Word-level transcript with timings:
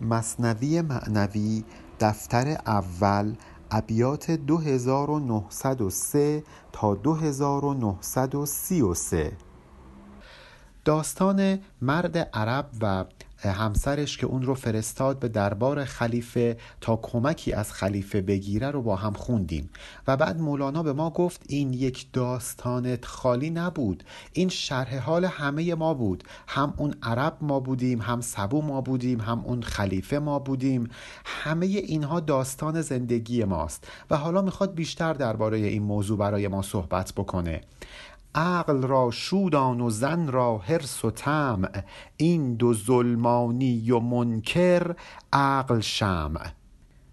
مثنوی 0.00 0.82
معنوی 0.82 1.64
دفتر 2.00 2.56
اول 2.66 3.34
ابیات 3.70 4.30
دو 4.30 4.58
هزار 4.58 5.10
و 5.10 5.18
نهصد 5.18 5.80
و 5.80 5.90
سه 5.90 6.44
تا 6.72 6.94
دو 6.94 7.14
هزار 7.14 7.64
و 7.64 7.74
نهصد 7.74 8.34
و 8.34 8.46
سی 8.46 8.82
و 8.82 8.94
سه. 8.94 9.32
داستان 10.84 11.58
مرد 11.82 12.18
عرب 12.18 12.68
و 12.80 13.04
همسرش 13.46 14.16
که 14.16 14.26
اون 14.26 14.42
رو 14.42 14.54
فرستاد 14.54 15.18
به 15.18 15.28
دربار 15.28 15.84
خلیفه 15.84 16.56
تا 16.80 16.96
کمکی 16.96 17.52
از 17.52 17.72
خلیفه 17.72 18.20
بگیره 18.20 18.70
رو 18.70 18.82
با 18.82 18.96
هم 18.96 19.12
خوندیم. 19.12 19.70
و 20.06 20.16
بعد 20.16 20.40
مولانا 20.40 20.82
به 20.82 20.92
ما 20.92 21.10
گفت 21.10 21.42
این 21.48 21.72
یک 21.72 22.06
داستان 22.12 22.98
خالی 23.02 23.50
نبود. 23.50 24.04
این 24.32 24.48
شرح 24.48 24.98
حال 24.98 25.24
همه 25.24 25.74
ما 25.74 25.94
بود. 25.94 26.24
هم 26.48 26.74
اون 26.76 26.94
عرب 27.02 27.36
ما 27.40 27.60
بودیم 27.60 28.00
هم 28.00 28.20
سبو 28.20 28.62
ما 28.62 28.80
بودیم 28.80 29.20
هم 29.20 29.40
اون 29.44 29.62
خلیفه 29.62 30.18
ما 30.18 30.38
بودیم. 30.38 30.90
همه 31.24 31.66
اینها 31.66 32.20
داستان 32.20 32.82
زندگی 32.82 33.44
ماست. 33.44 33.88
و 34.10 34.16
حالا 34.16 34.42
می‌خواد 34.42 34.74
بیشتر 34.74 35.12
درباره 35.12 35.58
این 35.58 35.82
موضوع 35.82 36.18
برای 36.18 36.48
ما 36.48 36.62
صحبت 36.62 37.12
بکنه. 37.16 37.60
عقل 38.34 38.82
را 38.82 39.10
شودان 39.10 39.80
و 39.80 39.90
زن 39.90 40.28
را 40.28 40.58
حرص 40.58 41.04
و 41.04 41.10
طمع. 41.10 41.82
این 42.16 42.54
دو 42.54 42.74
ظلمانی 42.74 43.90
و 43.90 44.00
منکر 44.00 44.96
عقل 45.32 45.80
شمع. 45.80 46.50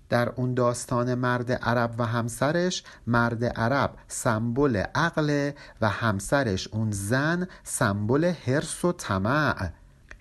در 0.09 0.29
اون 0.29 0.53
داستان 0.53 1.15
مرد 1.15 1.51
عرب 1.51 1.95
و 1.97 2.05
همسرش 2.05 2.83
مرد 3.07 3.45
عرب 3.45 3.93
سمبل 4.07 4.83
عقل 4.95 5.51
و 5.81 5.89
همسرش 5.89 6.67
اون 6.67 6.91
زن 6.91 7.47
سمبل 7.63 8.33
حرص 8.45 8.85
و 8.85 8.91
طمع. 8.91 9.69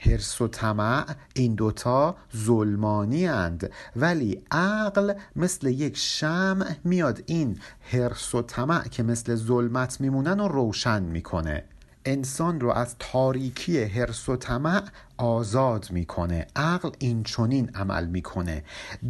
حرص 0.05 0.41
و 0.41 0.49
طمع 0.49 1.07
این 1.35 1.55
دوتا 1.55 2.17
ظلمانی 2.37 3.27
اند. 3.27 3.71
ولی 3.97 4.43
عقل 4.51 5.15
مثل 5.37 5.67
یک 5.67 5.97
شمع 5.97 6.77
میاد 6.85 7.23
این 7.27 7.59
حرص 7.81 8.35
و 8.35 8.43
طمع 8.43 8.89
که 8.89 9.03
مثل 9.03 9.35
ظلمت 9.35 10.01
میمونن 10.01 10.41
و 10.41 10.49
روشن 10.49 11.03
می‌کنه. 11.03 11.65
انسان 12.05 12.61
رو 12.61 12.71
از 12.71 12.97
تاریکی 12.99 13.83
حرص 13.83 14.29
و 14.29 14.37
طمع 14.37 14.83
آزاد 15.17 15.87
می‌کنه. 15.91 16.47
عقل 16.57 16.91
این 16.99 17.23
چونین 17.23 17.71
عمل 17.75 18.07
می‌کنه. 18.07 18.65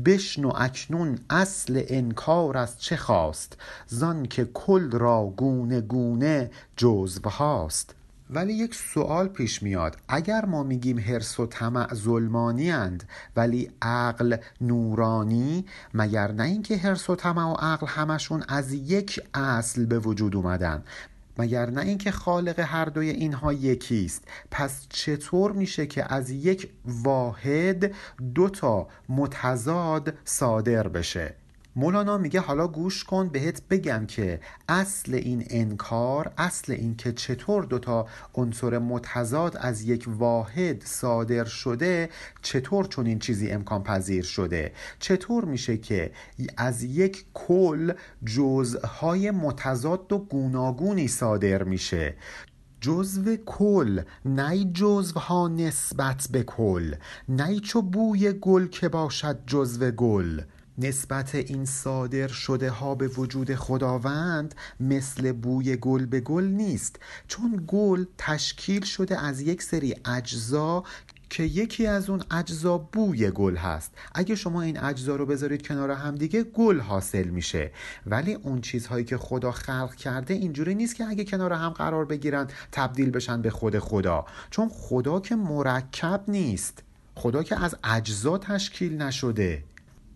بشنو 0.04 0.52
اکنون 0.56 1.18
اصل 1.30 1.82
انکار 1.86 2.56
از 2.56 2.80
چه 2.80 2.96
خواست؟ 2.96 3.56
زان 3.86 4.26
که 4.26 4.44
کل 4.44 4.90
را 4.90 5.32
گونه 5.36 5.80
گونه 5.80 6.50
جزو 6.76 7.28
هاست 7.28 7.94
ولی 8.30 8.52
یک 8.52 8.74
سوال 8.74 9.28
پیش 9.28 9.62
میاد. 9.62 9.96
اگر 10.08 10.44
ما 10.44 10.62
میگیم 10.62 10.98
حرص 10.98 11.40
و 11.40 11.46
طمع 11.46 11.94
ظلمانی 11.94 12.70
اند 12.70 13.08
ولی 13.36 13.70
عقل 13.82 14.36
نورانی 14.60 15.64
مگر 15.94 16.32
نه 16.32 16.42
اینکه 16.42 16.76
حرص 16.76 17.10
و 17.10 17.16
طمع 17.16 17.44
و 17.44 17.54
عقل 17.54 17.86
همشون 17.86 18.44
از 18.48 18.72
یک 18.72 19.20
اصل 19.34 19.86
به 19.86 19.98
وجود 19.98 20.36
اومدن؟ 20.36 20.82
مگر 21.38 21.70
نه 21.70 21.80
اینکه 21.80 22.10
خالق 22.10 22.60
هر 22.60 22.84
دوی 22.84 23.10
اینها 23.10 23.52
یکیست؟ 23.52 24.24
پس 24.50 24.86
چطور 24.88 25.52
میشه 25.52 25.86
که 25.86 26.14
از 26.14 26.30
یک 26.30 26.70
واحد 26.84 27.94
دو 28.34 28.48
تا 28.48 28.88
متضاد 29.08 30.14
صادر 30.24 30.88
بشه؟ 30.88 31.34
مولانا 31.76 32.18
میگه 32.18 32.40
حالا 32.40 32.68
گوش 32.68 33.04
کن 33.04 33.28
بهت 33.28 33.62
بگم 33.70 34.06
که 34.06 34.40
اصل 34.68 35.14
این 35.14 35.44
انکار 35.50 36.32
اصل 36.38 36.72
این 36.72 36.96
که 36.96 37.12
چطور 37.12 37.64
دوتا 37.64 38.06
عنصر 38.34 38.78
متضاد 38.78 39.56
از 39.56 39.82
یک 39.82 40.04
واحد 40.08 40.82
صادر 40.84 41.44
شده 41.44 42.08
چطور 42.42 42.86
چون 42.86 43.06
این 43.06 43.18
چیزی 43.18 43.50
امکان 43.50 43.82
پذیر 43.82 44.24
شده؟ 44.24 44.72
چطور 44.98 45.44
میشه 45.44 45.76
که 45.76 46.12
از 46.56 46.82
یک 46.82 47.24
کل 47.34 47.92
جزهای 48.24 49.30
متضاد 49.30 50.12
و 50.12 50.18
گوناگونی 50.18 51.08
صادر 51.08 51.62
میشه؟ 51.62 52.14
جزو 52.80 53.36
کل 53.36 54.02
نی 54.24 54.70
جزوها 54.74 55.48
نسبت 55.48 56.28
به 56.30 56.42
کل 56.42 56.94
نی 57.28 57.60
چو 57.60 57.82
بوی 57.82 58.32
گل 58.32 58.66
که 58.66 58.88
باشد 58.88 59.38
جزو 59.46 59.90
گل. 59.90 60.40
نسبت 60.78 61.34
این 61.34 61.64
صادر 61.64 62.28
شده 62.28 62.70
ها 62.70 62.94
به 62.94 63.08
وجود 63.08 63.54
خداوند 63.54 64.54
مثل 64.80 65.32
بوی 65.32 65.76
گل 65.76 66.06
به 66.06 66.20
گل 66.20 66.44
نیست. 66.44 66.98
چون 67.28 67.64
گل 67.66 68.04
تشکیل 68.18 68.84
شده 68.84 69.20
از 69.20 69.40
یک 69.40 69.62
سری 69.62 69.94
اجزا 70.04 70.84
که 71.30 71.42
یکی 71.42 71.86
از 71.86 72.10
اون 72.10 72.22
اجزا 72.30 72.78
بوی 72.78 73.30
گل 73.30 73.56
هست. 73.56 73.92
اگه 74.14 74.34
شما 74.34 74.62
این 74.62 74.80
اجزا 74.80 75.16
رو 75.16 75.26
بذارید 75.26 75.66
کنار 75.66 75.90
هم 75.90 76.14
دیگه 76.14 76.42
گل 76.42 76.80
حاصل 76.80 77.28
میشه. 77.28 77.70
ولی 78.06 78.34
اون 78.34 78.60
چیزهایی 78.60 79.04
که 79.04 79.16
خدا 79.16 79.52
خلق 79.52 79.94
کرده 79.94 80.34
اینجوری 80.34 80.74
نیست 80.74 80.94
که 80.94 81.04
اگه 81.04 81.24
کنار 81.24 81.52
هم 81.52 81.70
قرار 81.70 82.04
بگیرن 82.04 82.48
تبدیل 82.72 83.10
بشن 83.10 83.42
به 83.42 83.50
خود 83.50 83.78
خدا. 83.78 84.24
چون 84.50 84.68
خدا 84.68 85.20
که 85.20 85.36
مرکب 85.36 86.24
نیست. 86.28 86.82
خدا 87.14 87.42
که 87.42 87.64
از 87.64 87.76
اجزا 87.84 88.38
تشکیل 88.38 89.02
نشده. 89.02 89.64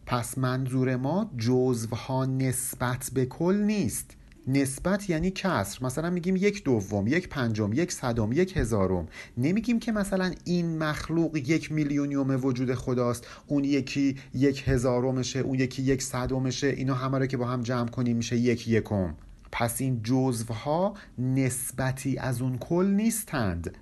پس 0.08 0.38
منظور 0.38 0.96
ما 0.96 1.30
جزوها 1.38 2.24
نسبت 2.24 3.10
به 3.14 3.26
کل 3.26 3.56
نیست. 3.56 4.10
نسبت 4.46 5.10
یعنی 5.10 5.30
کسر. 5.30 5.84
مثلا 5.84 6.10
میگیم 6.10 6.36
یک 6.36 6.64
دوم 6.64 7.06
یک 7.06 7.28
پنجم 7.28 7.72
یک 7.72 7.92
صدم 7.92 8.32
یک 8.32 8.56
هزارم. 8.56 9.06
نمیگیم 9.38 9.80
که 9.80 9.92
مثلا 9.92 10.32
این 10.44 10.78
مخلوق 10.78 11.36
یک 11.36 11.72
میلیونیوم 11.72 12.44
وجود 12.44 12.74
خداست 12.74 13.26
اون 13.46 13.64
یکی 13.64 14.16
یک 14.34 14.68
هزارمشه 14.68 15.38
اون 15.38 15.58
یکی 15.58 15.82
یک 15.82 16.02
صدمشه 16.02 16.66
اینا 16.66 16.94
همه 16.94 17.18
رو 17.18 17.26
که 17.26 17.36
با 17.36 17.46
هم 17.46 17.62
جمع 17.62 17.88
کنیم 17.88 18.16
میشه 18.16 18.36
یک 18.36 18.68
یکم. 18.68 19.14
پس 19.52 19.80
این 19.80 20.02
جزوها 20.02 20.94
نسبتی 21.18 22.18
از 22.18 22.42
اون 22.42 22.58
کل 22.58 22.86
نیستند. 22.86 23.76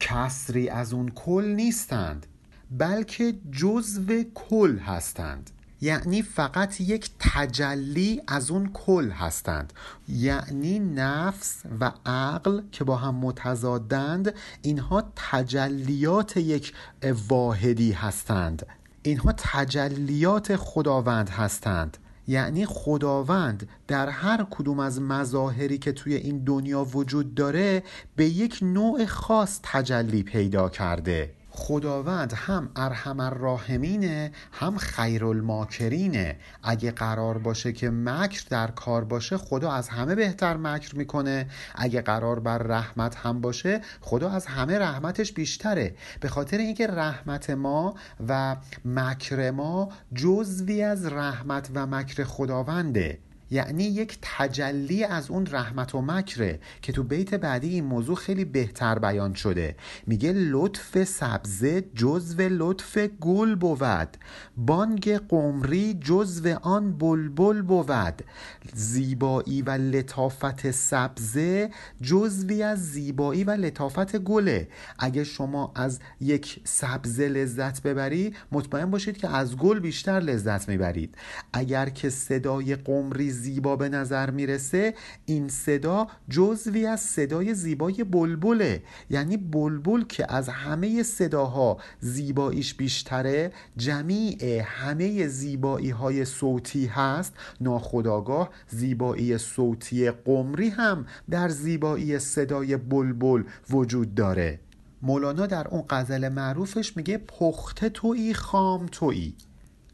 کسری 0.00 0.68
از 0.68 0.92
اون 0.92 1.08
کل 1.08 1.44
نیستند. 1.44 2.26
بلکه 2.70 3.34
جزو 3.52 4.22
کل 4.34 4.78
هستند. 4.78 5.50
یعنی 5.82 6.22
فقط 6.22 6.80
یک 6.80 7.10
تجلی 7.18 8.22
از 8.28 8.50
اون 8.50 8.70
کل 8.72 9.10
هستند. 9.10 9.72
یعنی 10.08 10.78
نفس 10.78 11.62
و 11.80 11.92
عقل 12.06 12.60
که 12.72 12.84
با 12.84 12.96
هم 12.96 13.14
متضادند 13.14 14.34
اینها 14.62 15.12
تجلیات 15.16 16.36
یک 16.36 16.72
واحدی 17.28 17.92
هستند. 17.92 18.66
اینها 19.02 19.34
تجلیات 19.36 20.56
خداوند 20.56 21.28
هستند. 21.28 21.96
یعنی 22.28 22.66
خداوند 22.66 23.68
در 23.86 24.08
هر 24.08 24.46
کدوم 24.50 24.80
از 24.80 25.00
مظاهری 25.00 25.78
که 25.78 25.92
توی 25.92 26.14
این 26.14 26.44
دنیا 26.44 26.84
وجود 26.84 27.34
داره 27.34 27.82
به 28.16 28.24
یک 28.24 28.58
نوع 28.62 29.04
خاص 29.04 29.60
تجلی 29.62 30.22
پیدا 30.22 30.68
کرده. 30.68 31.41
خداوند 31.54 32.32
هم 32.32 32.70
ارحم 32.76 33.20
الراحمینه 33.20 34.32
هم 34.52 34.76
خیرالماکرینه. 34.76 36.36
اگه 36.62 36.90
قرار 36.90 37.38
باشه 37.38 37.72
که 37.72 37.90
مکر 37.90 38.44
در 38.50 38.66
کار 38.66 39.04
باشه 39.04 39.36
خدا 39.36 39.72
از 39.72 39.88
همه 39.88 40.14
بهتر 40.14 40.56
مکر 40.56 40.96
می‌کنه. 40.96 41.46
اگه 41.74 42.02
قرار 42.02 42.40
بر 42.40 42.58
رحمت 42.58 43.16
هم 43.16 43.40
باشه 43.40 43.80
خدا 44.00 44.30
از 44.30 44.46
همه 44.46 44.78
رحمتش 44.78 45.32
بیشتره. 45.32 45.94
به 46.20 46.28
خاطر 46.28 46.58
اینکه 46.58 46.86
رحمت 46.86 47.50
ما 47.50 47.94
و 48.28 48.56
مکر 48.84 49.50
ما 49.50 49.88
جزوی 50.14 50.82
از 50.82 51.06
رحمت 51.06 51.70
و 51.74 51.86
مکر 51.86 52.24
خداونده. 52.24 53.18
یعنی 53.52 53.84
یک 53.84 54.18
تجلی 54.22 55.04
از 55.04 55.30
اون 55.30 55.46
رحمت 55.46 55.94
و 55.94 56.02
مکره 56.02 56.60
که 56.82 56.92
تو 56.92 57.02
بیت 57.02 57.34
بعدی 57.34 57.68
این 57.68 57.84
موضوع 57.84 58.16
خیلی 58.16 58.44
بهتر 58.44 58.98
بیان 58.98 59.34
شده. 59.34 59.76
میگه 60.06 60.32
لطف 60.32 61.04
سبزه 61.04 61.84
جزو 61.94 62.40
لطف 62.42 62.98
گل 62.98 63.54
بود. 63.54 64.16
بانگ 64.56 65.16
قمری 65.16 65.94
جزو 65.94 66.58
آن 66.62 66.98
بلبل 66.98 67.62
بود. 67.62 68.22
زیبایی 68.74 69.62
و 69.62 69.70
لطافت 69.70 70.70
سبزه 70.70 71.70
جزوی 72.02 72.62
از 72.62 72.92
زیبایی 72.92 73.44
و 73.44 73.50
لطافت 73.50 74.16
گله. 74.16 74.68
اگه 74.98 75.24
شما 75.24 75.72
از 75.74 76.00
یک 76.20 76.60
سبزه 76.64 77.28
لذت 77.28 77.82
ببری 77.82 78.34
مطمئن 78.52 78.90
باشید 78.90 79.16
که 79.16 79.28
از 79.28 79.56
گل 79.56 79.80
بیشتر 79.80 80.20
لذت 80.20 80.68
می‌برید. 80.68 81.14
اگر 81.52 81.88
که 81.88 82.10
صدای 82.10 82.76
قمری 82.76 83.41
زیبا 83.42 83.76
به 83.76 83.88
نظر 83.88 84.30
می‌رسه 84.30 84.94
این 85.24 85.48
صدا 85.48 86.06
جزوی 86.28 86.86
از 86.86 87.00
صدای 87.00 87.54
زیبای 87.54 88.04
بلبله. 88.04 88.82
یعنی 89.10 89.36
بلبل 89.36 90.02
که 90.04 90.32
از 90.32 90.48
همه 90.48 91.02
صداها 91.02 91.78
زیباییش 92.00 92.74
بیشتره 92.74 93.52
جمیع 93.76 94.62
همه 94.64 95.26
زیبایی 95.26 95.90
های 95.90 96.24
صوتی 96.24 96.86
هست. 96.86 97.32
ناخداگاه 97.60 98.50
زیبایی 98.68 99.38
صوتی 99.38 100.10
قمری 100.10 100.68
هم 100.68 101.06
در 101.30 101.48
زیبایی 101.48 102.18
صدای 102.18 102.76
بلبل 102.76 103.42
وجود 103.70 104.14
داره. 104.14 104.60
مولانا 105.02 105.46
در 105.46 105.68
اون 105.68 105.84
غزل 105.90 106.28
معروفش 106.28 106.96
میگه 106.96 107.18
پخته 107.18 107.88
تویی 107.88 108.34
خام 108.34 108.86
تویی. 108.86 109.34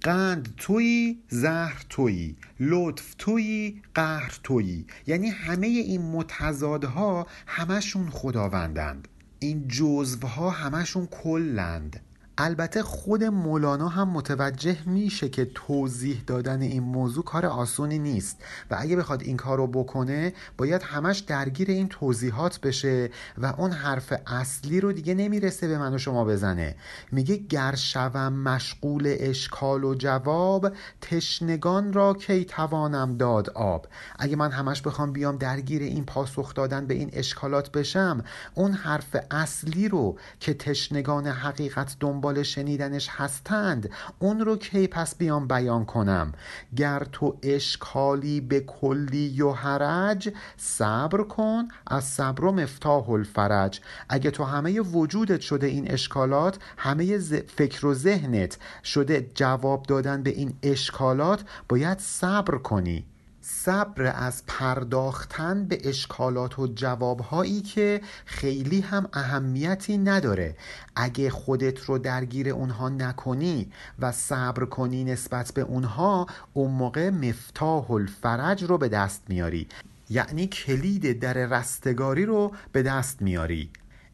قند 0.02 0.54
تویی 0.56 1.22
زهر 1.28 1.84
تویی. 1.88 2.36
لطف 2.60 3.14
تویی 3.18 3.82
قهر 3.94 4.40
تویی. 4.42 4.86
یعنی 5.06 5.28
همه 5.28 5.66
این 5.66 6.02
متضادها 6.12 7.26
همشون 7.46 8.10
خداوندند. 8.10 9.08
این 9.38 9.68
جزوها 9.68 10.50
همشون 10.50 11.06
کلند. 11.06 12.00
البته 12.40 12.82
خود 12.82 13.24
مولانا 13.24 13.88
هم 13.88 14.08
متوجه 14.08 14.76
میشه 14.86 15.28
که 15.28 15.44
توضیح 15.54 16.22
دادن 16.26 16.62
این 16.62 16.82
موضوع 16.82 17.24
کار 17.24 17.46
آسونی 17.46 17.98
نیست 17.98 18.36
و 18.70 18.76
اگه 18.78 18.96
بخواد 18.96 19.22
این 19.22 19.36
کار 19.36 19.58
رو 19.58 19.66
بکنه 19.66 20.32
باید 20.56 20.82
همش 20.82 21.18
درگیر 21.18 21.70
این 21.70 21.88
توضیحات 21.88 22.60
بشه 22.60 23.10
و 23.38 23.46
اون 23.46 23.70
حرف 23.70 24.12
اصلی 24.26 24.80
رو 24.80 24.92
دیگه 24.92 25.14
نمی‌رسه 25.14 25.68
به 25.68 25.78
من 25.78 25.94
و 25.94 25.98
شما 25.98 26.24
بزنه. 26.24 26.76
میگه 27.12 27.36
گر 27.36 27.74
شوم 27.74 28.32
مشغول 28.32 29.16
اشکال 29.18 29.84
و 29.84 29.94
جواب 29.94 30.72
تشنگان 31.00 31.92
را 31.92 32.14
کی 32.14 32.44
توانم 32.44 33.16
داد 33.16 33.50
آب. 33.50 33.86
اگه 34.18 34.36
من 34.36 34.50
همش 34.50 34.82
بخوام 34.82 35.12
بیام 35.12 35.36
درگیر 35.36 35.82
این 35.82 36.04
پاسخ 36.04 36.54
دادن 36.54 36.86
به 36.86 36.94
این 36.94 37.10
اشکالات 37.12 37.72
بشم 37.72 38.24
اون 38.54 38.72
حرف 38.72 39.16
اصلی 39.30 39.88
رو 39.88 40.18
که 40.40 40.54
تشنگان 40.54 41.26
حقیقت 41.26 41.96
دنبال 42.00 42.27
دنبال 42.28 42.42
شنیدنش 42.42 43.08
هستند 43.10 43.90
اون 44.18 44.40
رو 44.40 44.56
کی 44.56 44.86
پس 44.86 45.14
بیام 45.14 45.48
بیان 45.48 45.84
کنم؟ 45.84 46.32
گر 46.76 47.06
تو 47.12 47.38
اشکالی 47.42 48.40
به 48.40 48.60
کلی 48.60 49.42
و 49.42 49.50
حرج 49.50 50.32
صبر 50.56 51.22
کن 51.22 51.68
از 51.86 52.04
صبر 52.04 52.44
و 52.44 52.52
مفتاح 52.52 53.10
الفرج. 53.10 53.80
اگه 54.08 54.30
تو 54.30 54.44
همه 54.44 54.80
وجودت 54.80 55.40
شده 55.40 55.66
این 55.66 55.90
اشکالات 55.90 56.58
همه 56.76 57.18
فکر 57.56 57.86
و 57.86 57.94
ذهنت 57.94 58.58
شده 58.84 59.30
جواب 59.34 59.82
دادن 59.82 60.22
به 60.22 60.30
این 60.30 60.54
اشکالات 60.62 61.44
باید 61.68 61.98
صبر 61.98 62.58
کنی. 62.58 63.04
صبر 63.50 64.12
از 64.16 64.42
پرداختن 64.46 65.64
به 65.64 65.88
اشکالات 65.88 66.58
و 66.58 66.66
جوابهایی 66.66 67.60
که 67.60 68.00
خیلی 68.24 68.80
هم 68.80 69.08
اهمیتی 69.12 69.98
نداره. 69.98 70.56
اگه 70.96 71.30
خودت 71.30 71.80
رو 71.80 71.98
درگیر 71.98 72.48
اونها 72.48 72.88
نکنی 72.88 73.72
و 73.98 74.12
صبر 74.12 74.64
کنی 74.64 75.04
نسبت 75.04 75.52
به 75.54 75.60
اونها 75.60 76.26
اون 76.52 76.70
موقع 76.70 77.10
مفتاح 77.10 77.90
الفرج 77.90 78.64
رو 78.64 78.78
به 78.78 78.88
دست 78.88 79.22
میاری. 79.28 79.68
یعنی 80.10 80.46
کلید 80.46 81.20
در 81.20 81.34
رستگاری 81.34 82.24
رو 82.24 82.52
به 82.72 82.82
دست 82.82 83.22
میاری. 83.22 83.70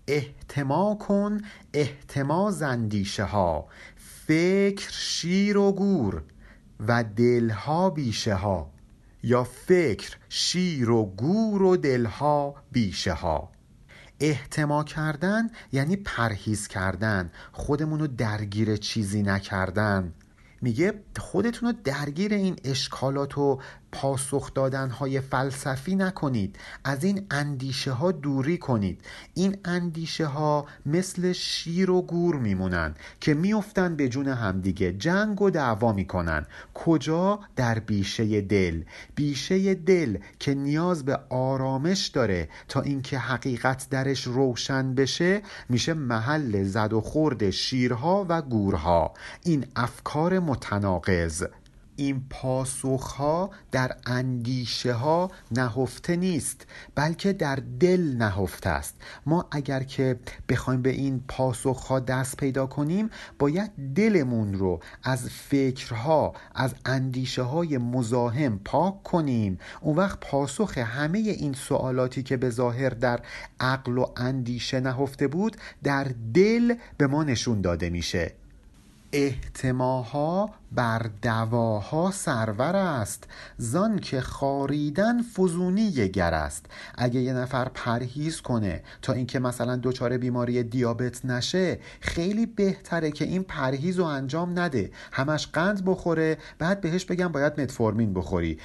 احتما 0.09 0.95
کن 0.95 1.41
احتما 1.73 2.51
زندیشه 2.51 3.25
ها. 3.25 3.67
فکر 4.27 4.91
شیر 4.91 5.59
و 5.59 5.73
گور 5.73 6.23
و 6.89 7.05
دلها 7.05 7.91
بیشه 7.91 8.35
ها. 8.35 8.74
یا 9.25 9.45
فکر 9.45 10.17
شیر 10.29 10.91
و 10.91 11.05
گور 11.05 11.63
و 11.63 11.77
دلها 11.77 12.55
بیشه 12.73 13.13
ها 13.13 13.53
احتما 14.21 14.85
کردن 14.85 15.51
یعنی 15.73 15.97
پرهیز 15.97 16.69
کردن 16.69 17.31
خودمون 17.53 18.01
رو 18.01 18.07
درگیر 18.07 18.77
چیزی 18.77 19.23
نکردن. 19.23 20.15
میگه 20.63 21.05
خودتون 21.19 21.69
رو 21.69 21.75
درگیر 21.85 22.35
این 22.35 22.57
اشکالات 22.65 23.39
و 23.39 23.61
پاسخ 23.95 24.55
دادن 24.55 24.91
های 24.91 25.21
فلسفی 25.21 25.97
نکنید. 25.97 26.57
از 26.85 27.05
این 27.05 27.27
اندیشه 27.31 27.93
ها 27.93 28.13
دوری 28.13 28.59
کنید. 28.59 29.01
این 29.35 29.57
اندیشه 29.65 30.27
ها 30.27 30.67
مثل 30.87 31.33
شیر 31.33 31.91
و 31.91 32.03
گور 32.03 32.37
میمونن 32.37 32.95
که 33.21 33.35
میفتن 33.35 33.97
به 33.97 34.09
جون 34.09 34.29
همدیگه. 34.29 34.93
جنگ 34.93 35.43
و 35.43 35.51
دعوا 35.51 35.93
می‌کنن. 35.93 36.47
کجا؟ 36.75 37.41
در 37.57 37.79
بیشه 37.79 38.41
دل. 38.41 38.83
بیشه 39.15 39.75
دل 39.75 40.19
که 40.39 40.55
نیاز 40.55 41.05
به 41.05 41.19
آرامش 41.31 42.07
داره 42.07 42.49
تا 42.69 42.81
اینکه 42.81 43.19
حقیقت 43.19 43.87
درش 43.91 44.23
روشن 44.23 44.95
بشه 44.95 45.43
میشه 45.69 45.95
محل 45.95 46.65
زد 46.65 46.93
و 46.93 47.01
خورد 47.01 47.51
شیرها 47.51 48.27
و 48.29 48.43
گورها. 48.43 49.15
این 49.43 49.67
افکار 49.77 50.39
متناقض. 50.39 51.45
این 51.97 52.25
پاسخها 52.31 53.51
در 53.73 53.97
اندیشه 54.07 54.93
ها 54.93 55.31
نهفته 55.51 56.17
نیست 56.17 56.67
بلکه 56.95 57.33
در 57.33 57.59
دل 57.81 58.15
نهفته 58.19 58.71
است. 58.71 58.95
ما 59.27 59.47
اگر 59.51 59.83
که 59.83 60.19
بخوایم 60.49 60.83
به 60.83 60.91
این 60.91 61.25
پاسخها 61.29 62.01
دست 62.01 62.37
پیدا 62.37 62.67
کنیم 62.67 63.11
باید 63.39 63.71
دلمون 63.95 64.55
رو 64.55 64.81
از 65.03 65.29
فکرها 65.29 66.35
از 66.55 66.75
اندیشه 66.85 67.43
های 67.43 67.79
مزاحم 67.79 68.61
پاک 68.65 69.03
کنیم. 69.03 69.59
اون 69.81 69.97
وقت 69.97 70.21
پاسخ 70.21 70.79
همه 70.79 71.19
این 71.19 71.53
سوالاتی 71.53 72.23
که 72.23 72.37
به 72.37 72.51
ظاهر 72.51 72.91
در 72.91 73.21
عقل 73.61 73.99
و 73.99 74.07
اندیشه 74.17 74.81
نهفته 74.81 75.29
بود 75.29 75.57
در 75.83 76.05
دل 76.35 76.75
به 76.99 77.07
ما 77.07 77.25
نشون 77.25 77.61
داده 77.61 77.91
میشه. 77.91 78.44
احتماها 79.15 80.51
بر 80.73 81.07
دواها 81.23 82.11
سرور 82.11 82.77
است 82.77 83.25
زان 83.59 83.99
که 83.99 84.21
خاریدن 84.21 85.23
فزونی 85.23 85.91
گر 85.91 86.35
است. 86.35 86.67
اگه 86.95 87.21
یه 87.21 87.33
نفر 87.33 87.69
پرهیز 87.75 88.41
کنه 88.41 88.83
تا 89.03 89.13
اینکه 89.13 89.39
مثلا 89.39 89.81
دچار 89.83 90.19
بیماری 90.19 90.63
دیابت 90.63 91.25
نشه 91.25 91.79
خیلی 92.01 92.47
بهتره 92.47 93.11
که 93.11 93.25
این 93.25 93.43
پرهیز 93.43 93.99
رو 93.99 94.05
انجام 94.05 94.59
نده. 94.59 94.91
همش 95.13 95.47
قند 95.47 95.85
بخوره 95.85 96.39
بعد 96.59 96.81
بهش 96.81 97.05
بگم 97.05 97.29
باید 97.29 97.61
متفورمین 97.61 98.15
بخوری 98.15 98.59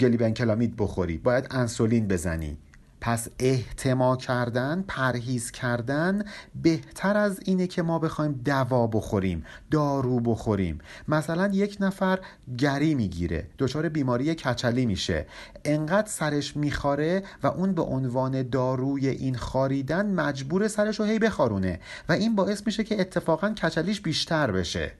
گلیبنکلامید 0.00 0.76
بخوری 0.76 1.18
باید 1.18 1.46
انسولین 1.50 2.08
بزنی. 2.08 2.56
پس 3.02 3.28
احتما 3.38 4.16
کردن 4.16 4.84
پرهیز 4.88 5.50
کردن 5.50 6.24
بهتر 6.62 7.16
از 7.16 7.40
اینه 7.44 7.66
که 7.66 7.82
ما 7.82 7.98
بخوایم 7.98 8.40
دوا 8.44 8.86
بخوریم 8.86 9.44
دارو 9.70 10.20
بخوریم. 10.20 10.78
مثلا 11.08 11.50
یک 11.52 11.76
نفر 11.80 12.18
گری 12.58 12.94
می‌گیره 12.94 13.46
دچار 13.58 13.88
بیماری 13.88 14.34
کچلی 14.34 14.86
میشه. 14.86 15.26
انقدر 15.64 16.08
سرش 16.08 16.56
میخاره 16.56 17.22
و 17.42 17.46
اون 17.46 17.74
به 17.74 17.82
عنوان 17.82 18.48
داروی 18.48 19.08
این 19.08 19.36
خاریدن 19.36 20.06
مجبور 20.14 20.68
سرش 20.68 21.00
رو 21.00 21.06
هی 21.06 21.18
بخارونه 21.18 21.80
و 22.08 22.12
این 22.12 22.36
باعث 22.36 22.62
میشه 22.66 22.84
که 22.84 23.00
اتفاقا 23.00 23.50
کچلیش 23.50 24.00
بیشتر 24.00 24.52
بشه. 24.52 24.92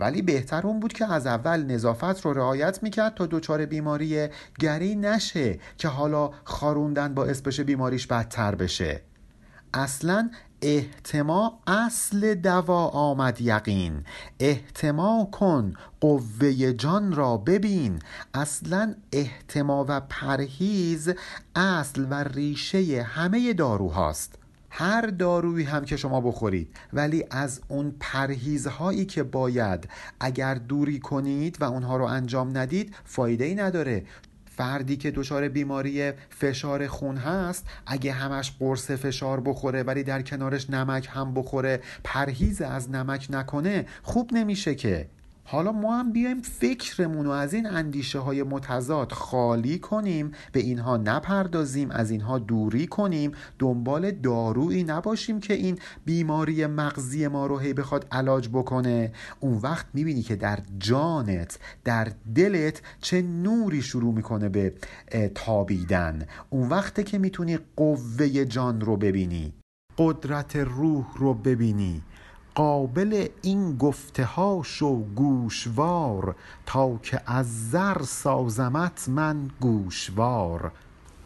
ولی 0.00 0.22
بهتر 0.22 0.66
اون 0.66 0.80
بود 0.80 0.92
که 0.92 1.12
از 1.12 1.26
اول 1.26 1.62
نظافت 1.62 2.20
رو 2.24 2.32
رعایت 2.32 2.82
می‌کرد 2.82 3.14
تا 3.14 3.26
دچار 3.26 3.66
بیماری 3.66 4.28
گری 4.58 4.94
نشه 4.94 5.58
که 5.76 5.88
حالا 5.88 6.30
خاروندن 6.44 7.14
باعث 7.14 7.40
بشه 7.40 7.64
بیماریش 7.64 8.06
بدتر 8.06 8.54
بشه. 8.54 9.02
اصلا 9.74 10.30
احتما 10.62 11.60
اصل 11.66 12.34
دوا 12.34 12.88
آمد 12.88 13.40
یقین. 13.40 14.04
احتما 14.40 15.28
کن 15.32 15.74
قوه 16.00 16.72
جان 16.72 17.12
را 17.12 17.36
ببین. 17.36 17.98
اصلا 18.34 18.94
احتما 19.12 19.84
و 19.88 20.00
پرهیز 20.00 21.10
اصل 21.56 22.06
و 22.10 22.14
ریشه 22.14 23.02
همه 23.02 23.52
داروهاست. 23.52 24.37
هر 24.70 25.06
دارویی 25.06 25.64
هم 25.64 25.84
که 25.84 25.96
شما 25.96 26.20
بخورید 26.20 26.76
ولی 26.92 27.24
از 27.30 27.60
اون 27.68 27.94
پرهیزهایی 28.00 29.04
که 29.04 29.22
باید 29.22 29.88
اگر 30.20 30.54
دوری 30.54 30.98
کنید 30.98 31.62
و 31.62 31.64
اونها 31.64 31.96
رو 31.96 32.04
انجام 32.04 32.58
ندید 32.58 32.94
فایده 33.04 33.44
ای 33.44 33.54
نداره. 33.54 34.04
فردی 34.58 34.96
که 34.96 35.10
دچار 35.10 35.48
بیماری 35.48 36.12
فشار 36.30 36.86
خون 36.86 37.16
هست 37.16 37.66
اگه 37.86 38.12
همش 38.12 38.52
قرص 38.58 38.90
فشار 38.90 39.40
بخوره 39.40 39.82
ولی 39.82 40.02
در 40.02 40.22
کنارش 40.22 40.70
نمک 40.70 41.08
هم 41.12 41.34
بخوره 41.34 41.80
پرهیز 42.04 42.62
از 42.62 42.90
نمک 42.90 43.26
نکنه 43.30 43.86
خوب 44.02 44.30
نمیشه 44.32 44.74
که. 44.74 45.08
حالا 45.50 45.72
ما 45.72 45.98
هم 45.98 46.12
بیایم 46.12 46.42
فکرمون 46.42 47.24
رو 47.24 47.30
از 47.30 47.54
این 47.54 47.66
اندیشه 47.66 48.18
های 48.18 48.42
متضاد 48.42 49.12
خالی 49.12 49.78
کنیم 49.78 50.32
به 50.52 50.60
اینها 50.60 50.96
نپردازیم 50.96 51.90
از 51.90 52.10
اینها 52.10 52.38
دوری 52.38 52.86
کنیم. 52.86 53.32
دنبال 53.58 54.10
دارویی 54.10 54.84
نباشیم 54.84 55.40
که 55.40 55.54
این 55.54 55.78
بیماری 56.04 56.66
مغزی 56.66 57.28
ما 57.28 57.46
رو 57.46 57.58
هی 57.58 57.72
بخواد 57.72 58.06
علاج 58.12 58.48
بکنه. 58.48 59.12
اون 59.40 59.58
وقت 59.58 59.86
می‌بینی 59.94 60.22
که 60.22 60.36
در 60.36 60.58
جانت 60.78 61.58
در 61.84 62.12
دلت 62.34 62.82
چه 63.00 63.22
نوری 63.22 63.82
شروع 63.82 64.14
می‌کنه 64.14 64.48
به 64.48 64.74
تابیدن. 65.34 66.26
اون 66.50 66.68
وقته 66.68 67.02
که 67.02 67.18
می‌تونی 67.18 67.58
قوه 67.76 68.44
جان 68.44 68.80
رو 68.80 68.96
ببینی 68.96 69.52
قدرت 69.98 70.56
روح 70.56 71.06
رو 71.16 71.34
ببینی. 71.34 72.02
قابل 72.58 73.28
این 73.42 73.76
گفته 73.76 74.24
ها 74.24 74.60
شو 74.64 75.04
گوشوار 75.04 76.34
تا 76.66 76.96
که 77.02 77.20
از 77.26 77.70
زر 77.70 78.02
سازمت 78.02 79.08
من 79.08 79.50
گوشوار. 79.60 80.72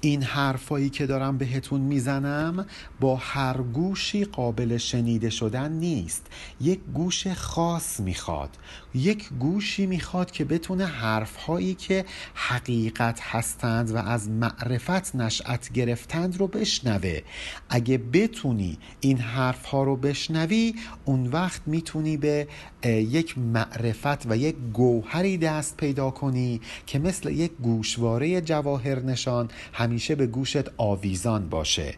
این 0.04 0.22
حرفایی 0.22 0.90
که 0.90 1.06
دارم 1.06 1.38
بهتون 1.38 1.80
می‌زنم 1.80 2.66
با 3.00 3.16
هر 3.16 3.56
گوشی 3.56 4.24
قابل 4.24 4.76
شنیده 4.76 5.30
شدن 5.30 5.72
نیست. 5.72 6.26
یک 6.60 6.80
گوش 6.94 7.26
خاص 7.26 8.00
می‌خواد. 8.00 8.50
یک 8.94 9.28
گوشی 9.28 9.86
می‌خواد 9.86 10.30
که 10.30 10.44
بتونه 10.44 10.86
حرفهایی 10.86 11.74
که 11.74 12.04
حقیقت 12.34 13.20
هستند 13.20 13.90
و 13.90 13.96
از 13.96 14.30
معرفت 14.30 15.14
نشأت 15.14 15.72
گرفتند 15.72 16.36
رو 16.36 16.46
بشنوه. 16.46 17.20
اگه 17.68 17.98
بتونی 17.98 18.78
این 19.00 19.18
حرفها 19.18 19.82
رو 19.82 19.96
بشنوی 19.96 20.74
اون 21.04 21.26
وقت 21.26 21.60
می‌تونی 21.66 22.16
به 22.16 22.48
یک 22.86 23.38
معرفت 23.38 24.26
و 24.26 24.36
یک 24.36 24.56
گوهری 24.72 25.38
دست 25.38 25.76
پیدا 25.76 26.10
کنی 26.10 26.60
که 26.86 26.98
مثل 26.98 27.30
یک 27.30 27.52
گوشواره 27.62 28.40
جواهر 28.40 29.00
نشان 29.00 29.48
همیشه 29.92 30.14
به 30.14 30.26
گوشت 30.26 30.70
آویزان 30.76 31.48
باشه. 31.48 31.94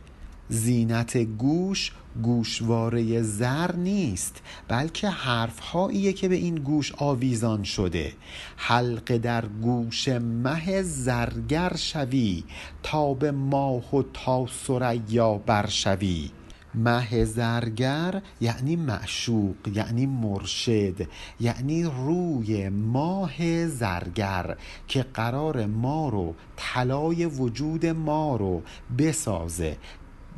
زینت 0.49 1.17
گوش 1.17 1.93
گوشواره 2.23 3.23
زر 3.23 3.77
نیست 3.77 4.43
بلکه 4.69 5.09
حرفهاییه 5.09 6.13
که 6.13 6.29
به 6.29 6.35
این 6.35 6.55
گوش 6.55 6.93
آویزان 6.97 7.63
شده. 7.63 8.13
حلقه 8.57 9.19
در 9.19 9.47
گوش 9.47 10.09
مه 10.09 10.83
زرگر 10.83 11.77
شوی 11.77 12.45
تا 12.83 13.15
به 13.15 13.31
ماه 13.31 13.97
و 13.97 14.03
تا 14.03 14.47
سریا 14.47 15.35
برشوی. 15.35 16.31
مه 16.75 17.25
زرگر 17.25 18.23
یعنی 18.41 18.77
معشوق 18.77 19.57
یعنی 19.75 20.07
مرشد 20.07 21.09
یعنی 21.41 21.85
روی 21.85 22.69
ماه 22.69 23.67
زرگر 23.67 24.57
که 24.89 25.03
قرار 25.03 25.67
ما 25.67 26.09
رو 26.09 26.35
طلای 26.57 27.27
وجود 27.27 27.87
ما 27.87 28.37
رو 28.37 28.63
بسازه. 28.99 29.77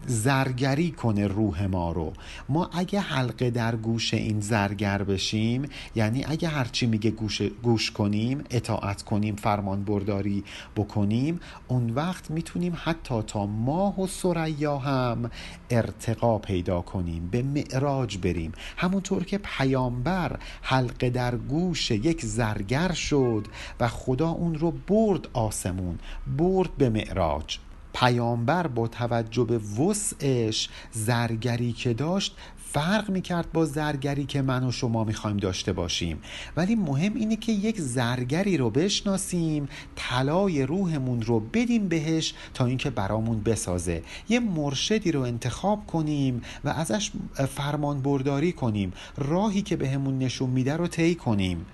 زرگری 0.06 0.90
کنه 0.90 1.26
روح 1.26 1.66
ما 1.66 1.92
رو. 1.92 2.12
ما 2.48 2.70
اگه 2.72 3.00
حلقه 3.00 3.50
در 3.50 3.76
گوش 3.76 4.14
این 4.14 4.40
زرگر 4.40 5.02
بشیم 5.02 5.68
یعنی 5.94 6.24
اگه 6.24 6.48
هرچی 6.48 6.86
میگه 6.86 7.10
گوش, 7.10 7.42
گوش 7.42 7.90
کنیم 7.90 8.44
اطاعت 8.50 9.02
کنیم 9.02 9.36
فرمان 9.36 9.84
برداری 9.84 10.44
بکنیم 10.76 11.40
اون 11.68 11.90
وقت 11.90 12.30
می‌تونیم 12.30 12.76
حتی 12.84 13.22
تا 13.22 13.46
ماه 13.46 14.00
و 14.00 14.06
سریا 14.06 14.78
هم 14.78 15.30
ارتقا 15.70 16.38
پیدا 16.38 16.80
کنیم 16.80 17.28
به 17.28 17.42
معراج 17.42 18.18
بریم. 18.18 18.52
همونطور 18.76 19.24
که 19.24 19.38
پیامبر 19.38 20.38
حلقه 20.62 21.10
در 21.10 21.36
گوش 21.36 21.90
یک 21.90 22.24
زرگر 22.24 22.92
شد 22.92 23.46
و 23.80 23.88
خدا 23.88 24.28
اون 24.28 24.54
رو 24.54 24.70
برد 24.70 25.28
آسمون 25.32 25.98
برد 26.38 26.76
به 26.76 26.88
معراج. 26.90 27.58
پیامبر 28.00 28.66
با 28.66 28.88
توجه 28.88 29.44
به 29.44 29.58
وسعش 29.58 30.68
زرگری 30.92 31.72
که 31.72 31.94
داشت 31.94 32.36
فرق 32.72 33.10
می‌کرد 33.10 33.52
با 33.52 33.64
زرگری 33.64 34.24
که 34.24 34.42
من 34.42 34.64
و 34.64 34.72
شما 34.72 35.04
می‌خوایم 35.04 35.36
داشته 35.36 35.72
باشیم. 35.72 36.18
ولی 36.56 36.74
مهم 36.74 37.14
اینه 37.14 37.36
که 37.36 37.52
یک 37.52 37.80
زرگری 37.80 38.56
رو 38.56 38.70
بشناسیم 38.70 39.68
طلای 39.96 40.62
روحمون 40.62 41.22
رو 41.22 41.40
بدیم 41.40 41.88
بهش 41.88 42.34
تا 42.54 42.66
اینکه 42.66 42.90
برامون 42.90 43.42
بسازه. 43.42 44.02
یه 44.28 44.40
مرشدی 44.40 45.12
رو 45.12 45.20
انتخاب 45.20 45.86
کنیم 45.86 46.42
و 46.64 46.68
ازش 46.68 47.10
فرمان 47.48 48.02
برداری 48.02 48.52
کنیم. 48.52 48.92
راهی 49.16 49.62
که 49.62 49.76
بهمون 49.76 50.18
نشون 50.18 50.50
میده 50.50 50.76
رو 50.76 50.86
طی 50.86 51.14
کنیم. 51.14 51.66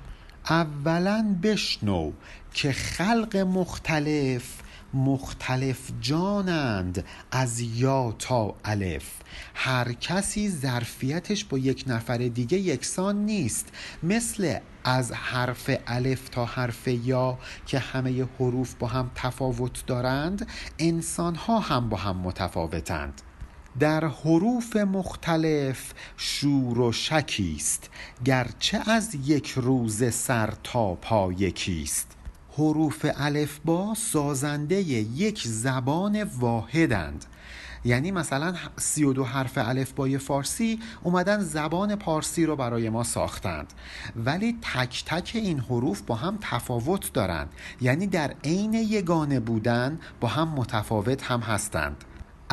اولا 0.51 1.37
بشنو 1.43 2.13
که 2.55 2.73
خلق 2.73 3.37
مختلف 3.37 4.63
مختلف 4.95 5.91
جانند 6.01 7.05
از 7.31 7.61
یا 7.61 8.15
تا 8.19 8.55
الف. 8.65 9.11
هر 9.55 9.93
کسی 9.93 10.49
ظرفیتش 10.49 11.45
با 11.45 11.59
یک 11.59 11.85
نفر 11.87 12.19
دیگه 12.19 12.59
یکسان 12.59 13.17
نیست 13.17 13.69
مثل 14.03 14.59
از 14.85 15.13
حرف 15.13 15.71
الف 15.87 16.29
تا 16.29 16.45
حرف 16.45 16.89
یا 16.89 17.39
که 17.67 17.79
همه 17.79 18.29
حروف 18.39 18.75
با 18.75 18.87
هم 18.87 19.11
تفاوت 19.15 19.87
دارند 19.87 20.47
انسان 20.79 21.35
ها 21.35 21.59
هم 21.59 21.89
با 21.89 21.97
هم 21.97 22.17
متفاوتند. 22.17 23.23
در 23.79 24.05
حروف 24.05 24.77
مختلف 24.77 25.95
شور 26.17 26.81
و 26.81 26.93
شکیست 26.93 27.91
گرچه 28.25 28.91
از 28.91 29.15
یک 29.15 29.51
روز 29.51 30.15
سر 30.15 30.53
تا 30.63 30.95
پا 30.95 31.33
یکیست 31.33 32.17
حروف 32.57 33.07
با 33.65 33.95
سازنده 33.95 34.75
یک 34.75 35.43
زبان 35.47 36.23
واحدند. 36.23 37.25
یعنی 37.85 38.11
مثلا 38.11 38.55
سی 38.77 39.05
و 39.05 39.13
دو 39.13 39.25
حرف 39.25 39.53
الفبای 39.57 40.19
فارسی 40.19 40.81
اومدن 41.03 41.41
زبان 41.41 41.97
پارسی 41.97 42.47
رو 42.47 42.57
برای 42.57 42.91
ما 42.91 43.03
ساختند. 43.03 43.73
ولی 44.17 44.59
تک 44.75 45.05
تک 45.07 45.31
این 45.35 45.61
حروف 45.61 46.03
با 46.03 46.15
هم 46.15 46.39
تفاوت 46.41 47.13
دارند. 47.13 47.51
یعنی 47.81 48.07
در 48.07 48.35
عین 48.45 48.75
یگانه 48.75 49.41
بودن 49.41 49.99
با 50.21 50.29
هم 50.29 50.49
متفاوت 50.49 51.23
هم 51.23 51.41
هستند. 51.41 52.05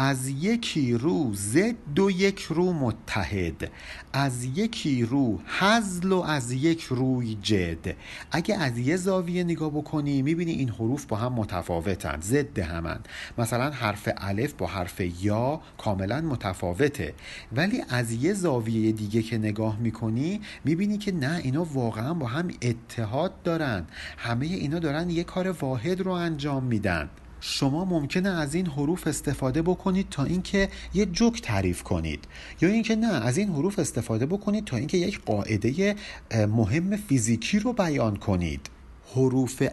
از 0.01 0.27
یکی 0.27 0.93
رو 0.93 1.33
زد 1.33 1.99
و 1.99 2.11
یک 2.11 2.41
رو 2.41 2.73
متحد 2.73 3.71
از 4.13 4.43
یکی 4.43 5.03
رو 5.03 5.39
حزل 5.59 6.11
و 6.11 6.21
از 6.21 6.51
یک 6.51 6.83
روی 6.83 7.37
جد. 7.41 7.95
اگه 8.31 8.55
از 8.55 8.77
یه 8.77 8.97
زاویه 8.97 9.43
نگاه 9.43 9.69
بکنی 9.69 10.21
می‌بینی 10.21 10.51
این 10.51 10.69
حروف 10.69 11.05
با 11.05 11.17
هم 11.17 11.33
متفاوتند 11.33 12.21
ضد 12.23 12.59
همن. 12.59 12.99
مثلا 13.37 13.69
حرف 13.69 14.09
الف 14.17 14.53
با 14.53 14.67
حرف 14.67 15.01
یا 15.21 15.61
کاملا 15.77 16.21
متفاوته. 16.21 17.13
ولی 17.51 17.83
از 17.89 18.11
یه 18.11 18.33
زاویه 18.33 18.91
دیگه 18.91 19.21
که 19.21 19.37
نگاه 19.37 19.79
می‌کنی 19.79 20.41
می‌بینی 20.65 20.97
که 20.97 21.11
نه 21.11 21.41
اینا 21.43 21.63
واقعا 21.63 22.13
با 22.13 22.27
هم 22.27 22.47
اتحاد 22.61 23.41
دارن. 23.43 23.85
همه 24.17 24.45
اینا 24.45 24.79
دارن 24.79 25.09
یه 25.09 25.23
کار 25.23 25.51
واحد 25.51 26.01
رو 26.01 26.11
انجام 26.11 26.63
میدن. 26.63 27.09
شما 27.41 27.85
ممکنه 27.85 28.29
از 28.29 28.55
این 28.55 28.67
حروف 28.67 29.07
استفاده 29.07 29.61
بکنید 29.61 30.09
تا 30.09 30.23
اینکه 30.23 30.69
یه 30.93 31.05
جوک 31.05 31.41
تعریف 31.41 31.83
کنید. 31.83 32.27
یا 32.61 32.69
اینکه 32.69 32.95
نه 32.95 33.07
از 33.07 33.37
این 33.37 33.49
حروف 33.49 33.79
استفاده 33.79 34.25
بکنید 34.25 34.65
تا 34.65 34.77
اینکه 34.77 34.97
یک 34.97 35.21
قاعده 35.25 35.95
مهم 36.31 36.95
فیزیکی 36.97 37.59
رو 37.59 37.73
بیان 37.73 38.15
کنید. 38.15 38.69
حروف 39.15 39.63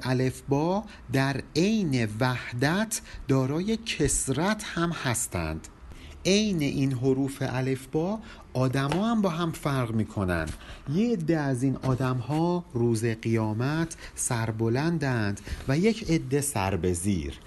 با 0.49 0.85
در 1.13 1.43
عین 1.57 2.09
وحدت 2.21 3.01
دارای 3.29 3.77
کسرت 3.77 4.63
هم 4.65 4.91
هستند. 4.91 5.69
عین 6.27 6.63
این 6.63 6.93
حروف 6.93 7.43
با 7.93 8.19
آدما 8.55 9.07
هم 9.07 9.23
با 9.23 9.29
هم 9.29 9.53
فرق 9.53 9.91
می‌کنن. 9.91 10.49
یه 10.95 11.13
عده 11.13 11.39
از 11.39 11.63
این 11.63 11.77
آدم 11.77 12.17
ها 12.17 12.65
روز 12.73 13.05
قیامت 13.05 13.97
سربلندند 14.15 15.41
و 15.69 15.79
یک 15.79 16.11
عده 16.11 16.41
سر 16.41 16.77
به 16.77 16.93
زیر. 16.93 17.39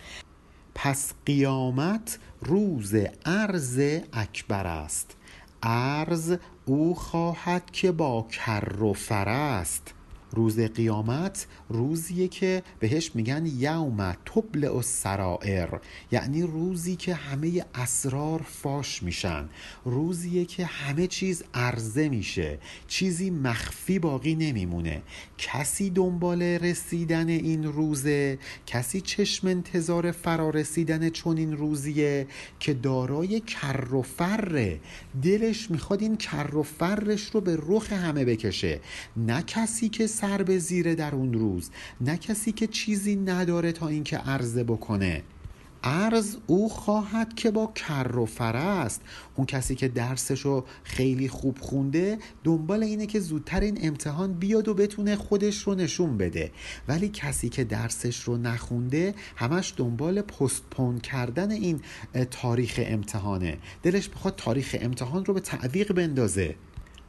پس 0.76 1.14
قیامت 1.26 2.20
روز 2.42 2.96
عرض 3.26 3.80
اکبر 4.14 4.68
است. 4.68 5.16
عرض 5.64 6.38
او 6.66 6.96
خواهد 6.96 7.72
که 7.72 7.92
با 7.92 8.28
کر 8.32 8.84
و 8.84 8.94
فر 8.94 9.30
است. 9.30 9.94
روز 10.32 10.60
قیامت 10.60 11.48
روزیه 11.70 12.28
که 12.28 12.64
بهش 12.80 13.12
میگن 13.16 13.46
یوم 13.46 14.18
تبلع 14.26 14.76
السرائر 14.76 15.70
یعنی 16.12 16.42
روزی 16.42 16.96
که 16.96 17.14
همه 17.14 17.66
اسرار 17.76 18.42
فاش 18.42 19.04
میشن 19.04 19.50
روزیه 19.86 20.46
که 20.46 20.66
همه 20.66 21.08
چیز 21.08 21.44
عرضه 21.54 22.10
میشه 22.10 22.58
چیزی 22.88 23.30
مخفی 23.30 24.00
باقی 24.00 24.36
نمیمونه. 24.36 25.02
کسی 25.38 25.90
دنبال 25.90 26.42
رسیدن 26.42 27.30
این 27.30 27.64
روزه 27.64 28.40
کسی 28.66 29.02
چشم 29.02 29.48
انتظار 29.48 30.12
فرا 30.12 30.50
رسیدن 30.50 31.10
چون 31.10 31.38
این 31.38 31.58
روزیه 31.58 32.28
که 32.60 32.74
دارای 32.74 33.40
کر 33.40 33.94
و 33.94 34.02
فره 34.02 34.80
دلش 35.24 35.72
می‌خواد 35.72 36.02
این 36.02 36.18
کر 36.18 36.56
و 36.56 36.64
فرش 36.64 37.24
رو 37.24 37.42
به 37.42 37.60
رخ 37.68 37.94
همه 37.94 38.26
بکشه. 38.26 38.80
نه 39.18 39.44
کسی 39.48 39.90
که 39.90 40.08
سر 40.22 40.44
به 40.44 40.58
زیره 40.58 40.96
در 40.96 41.16
اون 41.16 41.34
روز 41.34 41.70
نه 42.02 42.18
کسی 42.18 42.52
که 42.52 42.68
چیزی 42.68 43.16
نداره 43.16 43.72
تا 43.72 43.88
اینکه 43.88 44.18
عرضه 44.18 44.64
بکنه. 44.64 45.24
ارز 45.84 46.38
او 46.48 46.70
خواهد 46.70 47.34
که 47.36 47.52
با 47.52 47.72
کر 47.76 48.16
و 48.18 48.26
فر 48.26 48.56
است 48.56 49.02
اون 49.36 49.46
کسی 49.46 49.76
که 49.76 49.88
درسشو 49.88 50.66
خیلی 50.84 51.28
خوب 51.28 51.58
خونده 51.60 52.18
دنبال 52.44 52.84
اینه 52.84 53.06
که 53.06 53.20
زودتر 53.20 53.60
این 53.60 53.80
امتحان 53.82 54.34
بیاد 54.34 54.68
و 54.68 54.74
بتونه 54.74 55.16
خودش 55.16 55.64
رو 55.64 55.76
نشون 55.76 56.18
بده. 56.18 56.52
ولی 56.88 57.10
کسی 57.10 57.50
که 57.50 57.64
درسش 57.64 58.20
رو 58.20 58.38
نخونده 58.38 59.14
همش 59.36 59.74
دنبال 59.78 60.22
پستپون 60.22 61.00
کردن 61.00 61.52
این 61.52 61.82
تاریخ 62.32 62.80
امتحانه. 62.84 63.58
دلش 63.84 64.10
بخواد 64.10 64.36
تاریخ 64.36 64.76
امتحان 64.82 65.26
رو 65.26 65.34
به 65.34 65.40
تعویق 65.40 65.94
بندازه. 65.94 66.56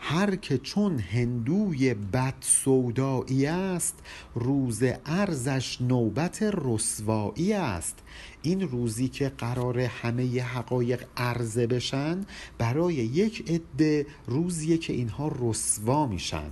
هر 0.02 0.36
که 0.36 0.58
چون 0.58 0.98
هندوی 0.98 1.94
بد 1.94 2.34
سودایی 2.40 3.46
است 3.46 3.98
روز 4.34 4.82
ارزش 5.06 5.80
نوبت 5.80 6.42
رسوایی 6.42 7.52
است. 7.52 7.98
این 8.42 8.60
روزی 8.60 9.08
که 9.08 9.28
قرار 9.28 9.80
همه 9.80 10.42
حقایق 10.42 11.04
عرضه 11.16 11.66
بشن 11.66 12.26
برای 12.58 12.94
یک 12.94 13.50
عده 13.50 14.06
روزیه 14.26 14.78
که 14.78 14.92
اینها 14.92 15.32
رسوا 15.40 16.06
میشن. 16.06 16.50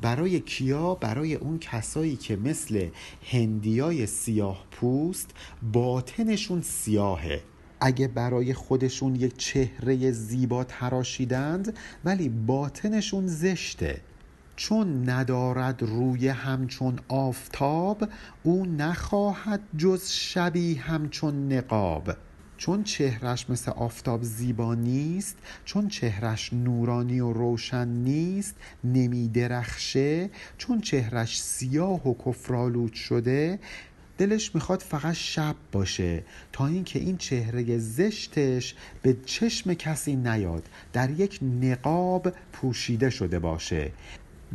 برای 0.00 0.40
کیا؟ 0.40 0.94
برای 0.94 1.34
اون 1.34 1.58
کسایی 1.58 2.16
که 2.16 2.36
مثل 2.36 2.88
هندیای 3.30 4.06
سیاه 4.06 4.64
پوست 4.70 5.30
باطنشون 5.72 6.62
سیاهه. 6.62 7.42
اگه 7.84 8.08
برای 8.08 8.54
خودشون 8.54 9.16
یک 9.16 9.36
چهره 9.36 10.10
زیبا 10.10 10.64
تراشیدند 10.64 11.78
ولی 12.04 12.28
باطنشون 12.28 13.26
زشته. 13.26 14.00
چون 14.56 15.10
ندارد 15.10 15.82
روی 15.82 16.28
همچون 16.28 16.98
آفتاب 17.08 18.08
او 18.42 18.66
نخواهد 18.66 19.60
جز 19.78 20.10
شبی 20.10 20.74
همچون 20.74 21.52
نقاب. 21.52 22.16
چون 22.56 22.84
چهرش 22.84 23.50
مثل 23.50 23.70
آفتاب 23.70 24.22
زیبا 24.22 24.74
نیست 24.74 25.36
چون 25.64 25.88
چهرش 25.88 26.52
نورانی 26.52 27.20
و 27.20 27.32
روشن 27.32 27.88
نیست 27.88 28.56
نمی 28.84 29.28
درخشه 29.28 30.30
چون 30.58 30.80
چهرش 30.80 31.42
سیاه 31.42 32.08
و 32.08 32.14
کفرالود 32.26 32.92
شده 32.92 33.58
دلش 34.18 34.54
می‌خواد 34.54 34.80
فقط 34.80 35.14
شب 35.14 35.56
باشه 35.72 36.22
تا 36.52 36.66
اینکه 36.66 36.98
این 36.98 37.16
چهره 37.16 37.78
زشتش 37.78 38.74
به 39.02 39.16
چشم 39.24 39.74
کسی 39.74 40.16
نیاد 40.16 40.68
در 40.92 41.10
یک 41.10 41.40
نقاب 41.62 42.32
پوشیده 42.52 43.10
شده 43.10 43.38
باشه. 43.38 43.92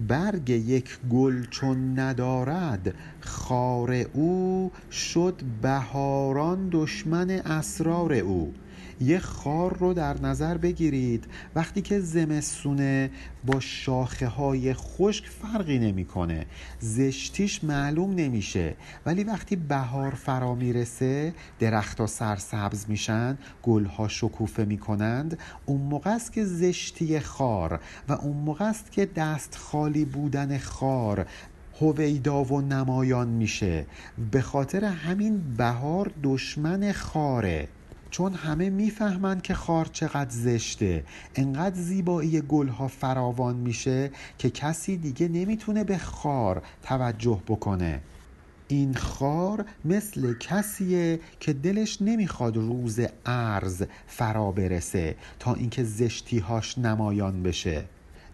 برگ 0.08 0.50
یک 0.50 0.98
گل 1.10 1.46
چون 1.46 2.00
ندارد 2.00 2.94
خار 3.22 3.92
او 4.14 4.72
شد 4.92 5.42
بهاران 5.62 6.70
دشمن 6.72 7.30
اسرار 7.30 8.14
او. 8.14 8.54
یه 9.02 9.20
خار 9.20 9.78
رو 9.78 9.94
در 9.94 10.22
نظر 10.22 10.58
بگیرید. 10.58 11.26
وقتی 11.56 11.82
که 11.82 12.00
زمستونه 12.00 13.12
با 13.46 13.60
شاخه 13.60 14.28
های 14.28 14.74
خشک 14.74 15.26
فرقی 15.26 15.80
نمی‌کنه. 15.80 16.46
زشتیش 16.80 17.64
معلوم 17.64 18.16
نمیشه. 18.16 18.76
ولی 19.06 19.24
وقتی 19.24 19.56
بهار 19.56 20.12
فرا 20.12 20.56
می‌رسه 20.56 21.34
درختها 21.60 22.08
سرسبز 22.08 22.86
میشن 22.88 23.38
گلها 23.64 24.08
شکوفه 24.08 24.66
می‌کنند. 24.66 25.40
اون 25.66 25.82
موقع 25.82 26.16
است 26.16 26.34
که 26.34 26.46
زشتی 26.46 27.20
خار 27.20 27.80
و 28.10 28.14
اون 28.14 28.38
موقع 28.38 28.66
است 28.66 28.92
که 28.92 29.06
دست 29.06 29.56
خالی 29.56 30.06
بودن 30.06 30.58
خار 30.58 31.26
هویدا 31.82 32.44
و 32.44 32.62
نمایان 32.62 33.28
میشه. 33.28 33.86
به 34.32 34.42
خاطر 34.42 34.86
همین 34.86 35.42
بهار 35.58 36.12
دشمن 36.24 36.92
خاره. 36.92 37.68
چون 38.18 38.34
همه 38.34 38.70
می‌فهمند 38.70 39.42
که 39.42 39.54
خار 39.54 39.86
چقدر 39.86 40.30
زشته. 40.30 41.04
انقدر 41.36 41.76
زیبایی 41.76 42.42
گلها 42.42 42.88
فراوان 42.88 43.56
میشه 43.56 44.12
که 44.38 44.50
کسی 44.50 44.98
دیگه 44.98 45.28
نمی‌تونه 45.28 45.84
به 45.84 45.98
خار 45.98 46.62
توجه 46.84 47.42
بکنه. 47.48 48.02
این 48.68 48.94
خار 48.94 49.66
مثل 49.86 50.34
کسیه 50.40 51.20
که 51.40 51.54
دلش 51.54 52.02
نمی‌خواد 52.02 52.58
روز 52.58 53.00
ارز 53.26 53.84
فرا 54.08 54.52
برسه 54.52 55.16
تا 55.40 55.54
اینکه 55.54 55.84
زشتیهاش 55.84 56.78
نمایان 56.78 57.44
بشه. 57.44 57.86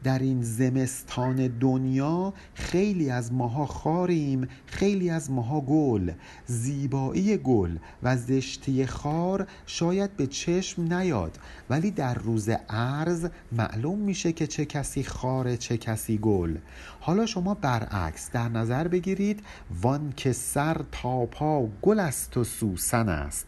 در 0.04 0.20
این 0.20 0.42
زمستان 0.42 1.48
دنیا 1.48 2.34
خیلی 2.54 3.10
از 3.10 3.34
ماها 3.34 3.66
خاریم 3.66 4.48
خیلی 4.66 5.10
از 5.10 5.32
ماها 5.32 5.62
گل. 5.62 6.12
زیبایی 6.46 7.38
گل 7.38 7.78
و 8.04 8.18
زشتی 8.18 8.86
خار 8.86 9.48
شاید 9.66 10.18
به 10.18 10.28
چشم 10.28 10.94
نیاد 10.94 11.40
ولی 11.70 11.92
در 11.92 12.14
روز 12.14 12.50
عرض 12.70 13.28
معلوم 13.52 14.00
میشه 14.00 14.32
که 14.32 14.48
چه 14.48 14.66
کسی 14.66 15.04
خاره 15.04 15.58
چه 15.58 15.78
کسی 15.78 16.18
گل. 16.18 16.58
حالا 17.00 17.26
شما 17.26 17.54
برعکس 17.54 18.32
در 18.32 18.50
نظر 18.50 18.88
بگیرید 18.88 19.44
وان 19.82 20.14
که 20.18 20.32
سر 20.32 20.82
تا 20.92 21.26
پا 21.26 21.70
گل 21.82 22.00
است 22.00 22.38
و 22.38 22.44
سوسن 22.44 23.10
است. 23.10 23.48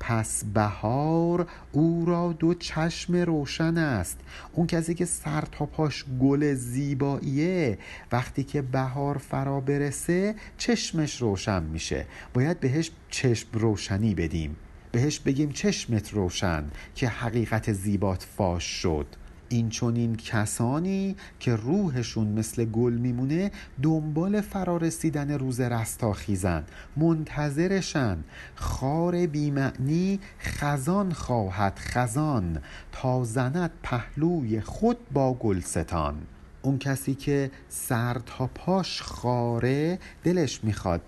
پس 0.00 0.44
بهار 0.44 1.46
او 1.72 2.04
را 2.06 2.32
دو 2.32 2.54
چشم 2.54 3.16
روشن 3.16 3.78
است. 3.78 4.20
اون 4.52 4.66
کسی 4.66 4.94
که 4.94 5.04
سر 5.04 5.40
تا 5.40 5.66
پاش 5.66 6.04
گل 6.20 6.54
زیباییه 6.54 7.78
وقتی 8.12 8.44
که 8.44 8.62
بهار 8.62 9.18
فرا 9.18 9.60
برسه 9.60 10.34
چشمش 10.58 11.22
روشن 11.22 11.62
میشه. 11.62 12.06
باید 12.34 12.60
بهش 12.60 12.90
چشم 13.10 13.48
روشنی 13.52 14.14
بدیم. 14.14 14.56
بهش 14.92 15.18
بگیم 15.18 15.52
چشمت 15.52 16.12
روشن 16.12 16.64
که 16.94 17.08
حقیقت 17.08 17.72
زیبات 17.72 18.22
فاش 18.36 18.64
شد. 18.64 19.06
این 19.48 19.68
چونین 19.68 20.16
کسانی 20.16 21.16
که 21.40 21.56
روحشون 21.56 22.26
مثل 22.26 22.64
گل 22.64 22.92
میمونه 22.92 23.50
دنبال 23.82 24.40
فرارسیدن 24.40 25.30
روز 25.30 25.60
رستاخیزن 25.60 26.64
منتظرشن. 26.96 28.18
خار 28.54 29.26
بیمعنی 29.26 30.20
خزان 30.40 31.12
خواهد 31.12 31.78
خزان 31.78 32.58
تا 32.92 33.24
زند 33.24 33.70
پهلوی 33.82 34.60
خود 34.60 34.96
با 35.12 35.34
گلستان. 35.34 36.14
اون 36.62 36.78
کسی 36.78 37.14
که 37.14 37.50
سر 37.68 38.14
تا 38.26 38.46
پاش 38.46 39.02
خاره 39.02 39.98
دلش 40.24 40.64
می‌خواد 40.64 41.00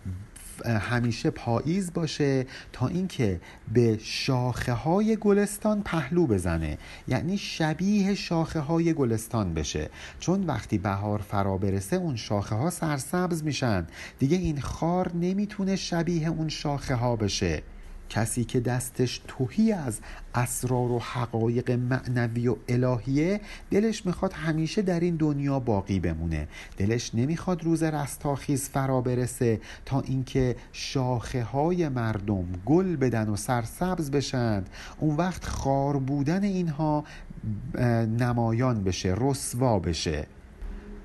همیشه 0.65 1.31
پاییز 1.31 1.93
باشه 1.93 2.47
تا 2.73 2.87
اینکه 2.89 3.41
به 3.73 3.99
شاخه 4.03 4.73
های 4.73 5.17
گلستان 5.17 5.83
پهلو 5.83 6.27
بزنه. 6.27 6.79
یعنی 7.09 7.39
شبیه 7.39 8.15
شاخه 8.15 8.61
های 8.61 8.93
گلستان 8.93 9.55
بشه. 9.55 9.91
چون 10.21 10.45
وقتی 10.45 10.79
بهار 10.79 11.19
فرا 11.19 11.57
برسه 11.57 11.97
اون 11.97 12.17
شاخه 12.17 12.55
ها 12.55 12.71
سرسبز 12.71 13.45
میشن. 13.45 13.87
دیگه 14.19 14.37
این 14.37 14.61
خار 14.61 15.13
نمی‌تونه 15.15 15.77
شبیه 15.77 16.29
اون 16.29 16.49
شاخه 16.49 16.95
ها 16.95 17.17
بشه. 17.17 17.63
کسی 18.09 18.45
که 18.45 18.61
دستش 18.61 19.21
توهی 19.29 19.73
از 19.73 20.01
اسرار 20.35 20.91
و 20.91 20.99
حقایق 20.99 21.71
معنوی 21.71 22.49
و 22.49 22.57
الهیه 22.69 23.41
دلش 23.71 24.07
می‌خواد 24.07 24.33
همیشه 24.33 24.83
در 24.83 25.01
این 25.01 25.17
دنیا 25.17 25.61
باقی 25.61 26.01
بمونه. 26.01 26.49
دلش 26.77 27.15
نمی‌خواد 27.15 27.65
روز 27.65 27.83
رستاخیز 27.83 28.69
فرا 28.69 29.01
برسه 29.01 29.61
تا 29.85 30.01
اینکه 30.01 30.57
شاخه 30.73 31.43
های 31.43 31.89
مردم 31.89 32.45
گل 32.67 32.97
بدن 32.97 33.29
و 33.29 33.37
سرسبز 33.37 34.11
بشند. 34.11 34.69
اون 35.01 35.17
وقت 35.17 35.45
خار 35.45 35.97
بودن 35.97 36.43
اینها 36.43 37.05
نمایان 38.19 38.85
بشه 38.85 39.15
رسوا 39.19 39.79
بشه. 39.79 40.27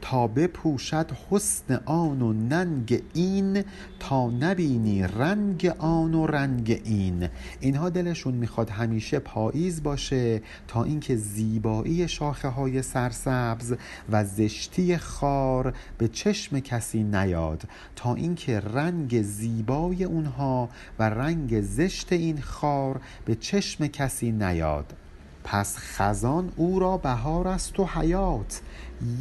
تا 0.02 0.28
بپوشد 0.28 1.12
حسن 1.30 1.80
آن 1.86 2.22
و 2.22 2.34
ننگ 2.34 3.04
این 3.14 3.64
تا 4.00 4.30
نبینی 4.30 5.04
رنگ 5.04 5.74
آن 5.78 6.14
و 6.14 6.28
رنگ 6.28 6.82
این. 6.84 7.28
اینها 7.60 7.90
دلشون 7.90 8.34
می‌خواد 8.34 8.70
همیشه 8.70 9.20
پاییز 9.20 9.84
باشه 9.84 10.42
تا 10.68 10.84
اینکه 10.84 11.16
زیبایی 11.16 12.08
شاخه 12.08 12.48
های 12.48 12.82
سرسبز 12.82 13.76
و 14.12 14.26
زشتی 14.26 14.98
خار 14.98 15.74
به 15.98 16.08
چشم 16.08 16.60
کسی 16.60 17.04
نیاد. 17.04 17.64
تا 17.96 18.16
اینکه 18.16 18.60
رنگ 18.60 19.22
زیبای 19.22 20.04
اونها 20.04 20.70
و 21.00 21.04
رنگ 21.04 21.62
زشت 21.62 22.14
این 22.14 22.42
خار 22.42 23.02
به 23.26 23.36
چشم 23.36 23.88
کسی 23.88 24.32
نیاد. 24.32 24.94
پس 25.44 25.78
خزان 25.78 26.52
او 26.56 26.80
را 26.80 26.98
بهار 26.98 27.48
است 27.48 27.80
و 27.80 27.86
حیات. 27.86 28.62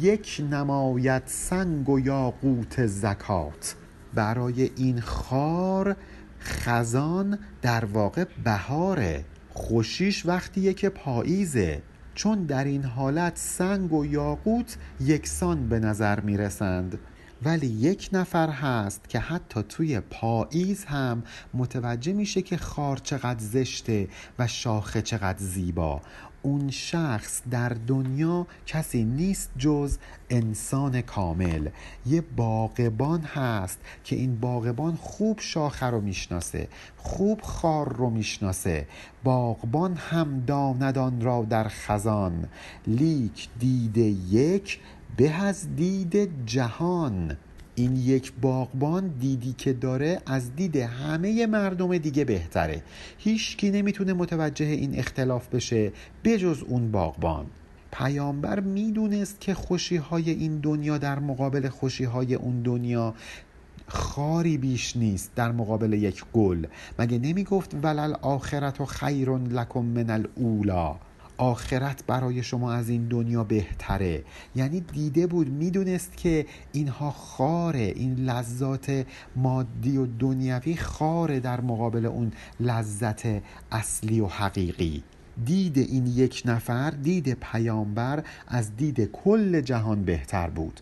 یک 0.01 0.41
نماید 0.51 1.23
سنگ 1.25 1.89
و 1.89 1.99
یاقوت 1.99 2.85
زکات. 2.87 3.75
برای 4.13 4.71
این 4.75 5.01
خار 5.01 5.95
خزان 6.41 7.39
در 7.61 7.85
واقع 7.85 8.25
بهاره. 8.43 9.25
خوشیش 9.49 10.25
وقتیه 10.25 10.73
که 10.73 10.89
پاییزه. 10.89 11.81
چون 12.15 12.43
در 12.43 12.63
این 12.63 12.83
حالت 12.83 13.37
سنگ 13.37 13.93
و 13.93 14.05
یاقوت 14.05 14.77
یکسان 14.99 15.69
به 15.69 15.79
نظر 15.79 16.19
می‌رسند. 16.19 16.99
ولی 17.43 17.67
یک 17.67 18.09
نفر 18.13 18.49
هست 18.49 19.09
که 19.09 19.19
حتی 19.19 19.63
توی 19.63 19.99
پاییز 19.99 20.85
هم 20.85 21.23
متوجه 21.53 22.13
میشه 22.13 22.41
که 22.41 22.57
خار 22.57 22.97
چقدر 22.97 23.39
زشته 23.39 24.07
و 24.39 24.47
شاخه 24.47 25.01
چقدر 25.01 25.39
زیبا. 25.39 26.01
اون 26.41 26.69
شخص 26.69 27.41
در 27.51 27.69
دنیا 27.69 28.47
کسی 28.65 29.03
نیست 29.03 29.51
جز 29.57 29.97
انسان 30.29 31.01
کامل. 31.01 31.69
یه 32.05 32.21
باغبان 32.21 33.21
هست 33.21 33.79
که 34.03 34.15
این 34.15 34.39
باغبان 34.39 34.95
خوب 34.95 35.39
شاخه 35.39 35.85
رو 35.85 36.01
می‌شناسه 36.01 36.67
خوب 36.97 37.41
خار 37.41 37.95
رو 37.95 38.09
می‌شناسه. 38.09 38.87
باغبان 39.23 39.95
هم 39.95 40.43
داندان 40.47 41.21
را 41.21 41.45
در 41.49 41.67
خزان. 41.67 42.47
لیک 42.87 43.49
دید 43.59 43.97
یک 44.31 44.79
به 45.17 45.31
از 45.31 45.75
دید 45.75 46.45
جهان. 46.45 47.37
این 47.75 47.95
یک 47.95 48.33
باغبان 48.41 49.07
دیدی 49.07 49.53
که 49.53 49.73
داره 49.73 50.21
از 50.25 50.55
دید 50.55 50.75
همه 50.75 51.47
مردم 51.47 51.97
دیگه 51.97 52.25
بهتره. 52.25 52.83
هیچکی 53.17 53.71
نمی‌تونه 53.71 54.13
متوجه 54.13 54.65
این 54.65 54.99
اختلاف 54.99 55.47
بشه 55.47 55.91
بجز 56.23 56.63
اون 56.63 56.91
باغبان. 56.91 57.45
پیامبر 57.91 58.59
می‌دونست 58.59 59.41
که 59.41 59.53
خوشی 59.53 59.97
های 59.97 60.29
این 60.29 60.59
دنیا 60.59 60.97
در 60.97 61.19
مقابل 61.19 61.69
خوشی 61.69 62.03
های 62.03 62.35
اون 62.35 62.61
دنیا 62.61 63.13
خاری 63.87 64.57
بیش 64.57 64.97
نیست 64.97 65.31
در 65.35 65.51
مقابل 65.51 65.93
یک 65.93 66.23
گل. 66.33 66.65
مگه 66.99 67.19
نمی‌گفت 67.19 67.75
ولل 67.83 68.13
آخرت 68.21 68.81
و 68.81 68.85
خیر 68.85 69.29
لکم 69.37 69.81
من 69.81 70.09
الاولا 70.09 70.95
آخرت 71.41 72.03
برای 72.07 72.43
شما 72.43 72.73
از 72.73 72.89
این 72.89 73.07
دنیا 73.07 73.43
بهتره. 73.43 74.23
یعنی 74.55 74.79
دیده 74.79 75.27
بود 75.27 75.49
می‌دونست 75.49 76.17
که 76.17 76.45
اینها 76.71 77.11
خاره. 77.11 77.79
این 77.79 78.15
لذات 78.15 79.05
مادی 79.35 79.97
و 79.97 80.05
دنیوی 80.05 80.75
خاره 80.75 81.39
در 81.39 81.61
مقابل 81.61 82.05
اون 82.05 82.31
لذت 82.59 83.21
اصلی 83.71 84.19
و 84.19 84.27
حقیقی. 84.27 85.03
دید 85.45 85.77
این 85.77 86.07
یک 86.07 86.43
نفر 86.45 86.91
دید 86.91 87.33
پیامبر 87.33 88.23
از 88.47 88.75
دید 88.75 89.11
کل 89.11 89.61
جهان 89.61 90.03
بهتر 90.03 90.49
بود. 90.49 90.79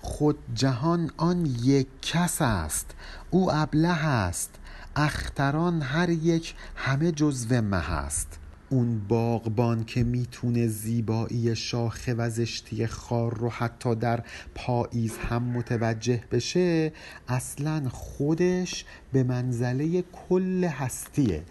خود 0.00 0.38
جهان 0.54 1.10
آن 1.16 1.46
یک 1.62 1.86
کس 2.02 2.42
است. 2.42 2.94
او 3.30 3.52
ابله 3.52 4.06
است. 4.06 4.50
اختران 4.96 5.82
هر 5.82 6.10
یک 6.10 6.54
همه 6.76 7.12
جزو 7.12 7.60
مه 7.60 7.92
است. 7.92 8.38
اون 8.74 9.00
باغبان 9.08 9.84
که 9.84 10.04
می‌تونه 10.04 10.66
زیبایی 10.66 11.56
شاخه 11.56 12.14
و 12.14 12.30
زشتی 12.30 12.86
خار 12.86 13.34
رو 13.34 13.48
حتی 13.48 13.94
در 13.94 14.22
پاییز 14.54 15.12
هم 15.18 15.42
متوجه 15.42 16.20
بشه 16.32 16.92
اصلا 17.28 17.88
خودش 17.88 18.84
به 19.12 19.22
منزله 19.22 20.02
کل 20.02 20.64
هستیه. 20.64 21.42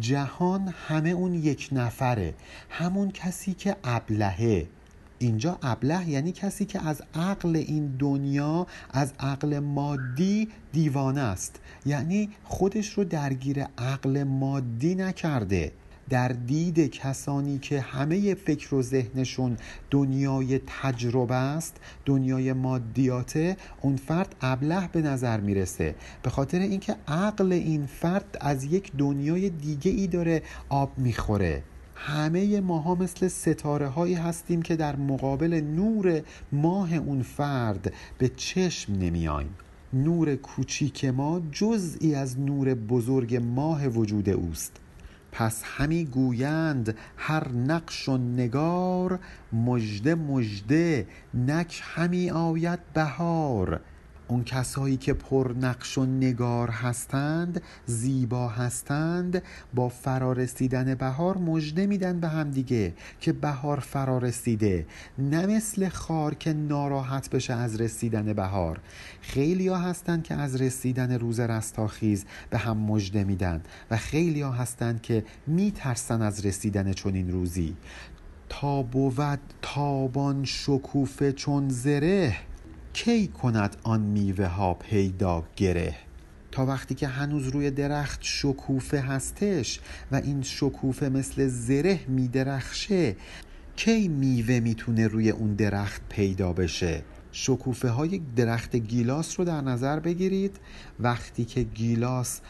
جهان 0.00 0.74
همه 0.88 1.10
اون 1.10 1.34
یک 1.34 1.68
نفره 1.72 2.34
همون 2.70 3.10
کسی 3.10 3.54
که 3.54 3.76
ابلهه. 3.84 4.66
اینجا 5.18 5.58
ابله 5.62 6.08
یعنی 6.08 6.32
کسی 6.32 6.64
که 6.64 6.88
از 6.88 7.02
عقل 7.14 7.56
این 7.56 7.96
دنیا 7.98 8.66
از 8.90 9.12
عقل 9.20 9.58
مادی 9.58 10.48
دیوانه 10.72 11.20
است. 11.20 11.60
یعنی 11.86 12.30
خودش 12.44 12.92
رو 12.92 13.04
درگیر 13.04 13.64
عقل 13.78 14.22
مادی 14.22 14.94
نکرده. 14.94 15.72
در 16.10 16.28
دید 16.28 16.90
کسانی 16.90 17.58
که 17.58 17.80
همه 17.80 18.34
فکر 18.34 18.74
و 18.74 18.82
ذهنشون 18.82 19.56
دنیای 19.90 20.60
تجربه 20.66 21.34
است 21.34 21.76
دنیای 22.04 22.52
مادیاته 22.52 23.56
اون 23.80 23.96
فرد 23.96 24.34
ابله 24.40 24.88
به 24.92 25.02
نظر 25.02 25.40
می‌رسه. 25.40 25.94
به 26.22 26.30
خاطر 26.30 26.58
اینکه 26.58 26.96
عقل 27.08 27.52
این 27.52 27.86
فرد 27.86 28.38
از 28.40 28.64
یک 28.64 28.92
دنیای 28.98 29.50
دیگه 29.50 29.90
ای 29.90 30.06
داره 30.06 30.42
آب 30.68 30.98
می‌خوره. 30.98 31.62
همه 31.94 32.60
ماها 32.60 32.94
مثل 32.94 33.28
ستاره 33.28 33.88
هایی 33.88 34.14
هستیم 34.14 34.62
که 34.62 34.76
در 34.76 34.96
مقابل 34.96 35.54
نور 35.54 36.22
ماه 36.52 36.94
اون 36.94 37.22
فرد 37.22 37.92
به 38.18 38.28
چشم 38.28 38.92
نمیایم 38.92 39.54
نور 39.92 40.36
کوچیک 40.36 41.04
ما 41.04 41.42
جزئی 41.52 42.14
از 42.14 42.40
نور 42.40 42.74
بزرگ 42.74 43.36
ماه 43.36 43.86
وجود 43.86 44.28
اوست. 44.28 44.80
پس 45.38 45.62
همی 45.64 46.04
گویند 46.04 46.96
هر 47.16 47.48
نقش 47.48 48.08
و 48.08 48.16
نگار 48.16 49.18
مژده 49.52 50.14
مژده 50.14 51.06
نک 51.34 51.82
همی 51.84 52.30
آید 52.30 52.92
بهار. 52.94 53.80
اون 54.28 54.44
کسایی 54.44 54.96
که 54.96 55.12
پر 55.12 55.54
نقش 55.60 55.98
و 55.98 56.06
نگار 56.06 56.70
هستند 56.70 57.62
زیبا 57.86 58.48
هستند 58.48 59.42
با 59.74 59.88
فرارسیدن 59.88 60.94
بهار 60.94 61.38
مژده 61.38 61.86
میدن 61.86 62.20
به 62.20 62.28
هم 62.28 62.50
دیگه 62.50 62.92
که 63.20 63.32
بهار 63.32 63.80
فرارسیده 63.80 64.86
نه 65.18 65.46
مثل 65.46 65.88
خار 65.88 66.34
که 66.34 66.52
ناراحت 66.52 67.30
بشه 67.30 67.54
از 67.54 67.80
رسیدن 67.80 68.32
بهار. 68.32 68.80
خیلی 69.20 69.68
ها 69.68 69.78
هستند 69.78 70.22
که 70.22 70.34
از 70.34 70.60
رسیدن 70.60 71.12
روز 71.12 71.40
رستاخیز 71.40 72.24
به 72.50 72.58
هم 72.58 72.76
مژده 72.76 73.24
میدن 73.24 73.60
و 73.90 73.96
خیلی 73.96 74.40
ها 74.40 74.52
هستند 74.52 75.02
که 75.02 75.24
میترسن 75.46 76.22
از 76.22 76.46
رسیدن 76.46 76.92
چنین 76.92 77.30
روزی. 77.30 77.76
تا 78.48 78.82
بود 78.82 79.38
تابان 79.62 80.44
شکوفه 80.44 81.32
چون 81.32 81.68
زره 81.68 82.36
کی 83.04 83.28
کند 83.28 83.76
آن 83.82 84.00
میوه 84.00 84.46
ها 84.46 84.74
پیدا 84.74 85.44
گره؟ 85.56 85.94
تا 86.52 86.66
وقتی 86.66 86.94
که 86.94 87.06
هنوز 87.06 87.48
روی 87.48 87.70
درخت 87.70 88.18
شکوفه 88.22 89.00
هستش 89.00 89.80
و 90.12 90.16
این 90.16 90.42
شکوفه 90.42 91.08
مثل 91.08 91.48
زره 91.48 92.00
میدرخشه 92.08 93.16
کی 93.76 94.08
میوه 94.08 94.60
می‌تونه 94.60 95.06
روی 95.06 95.30
اون 95.30 95.54
درخت 95.54 96.02
پیدا 96.08 96.52
بشه؟ 96.52 97.02
شکوفه 97.32 97.88
های 97.88 98.20
درخت 98.36 98.76
گیلاس 98.76 99.38
رو 99.38 99.44
در 99.44 99.60
نظر 99.60 100.00
بگیرید. 100.00 100.56
وقتی 101.00 101.44
که 101.44 101.62
گیلاس 101.62 102.40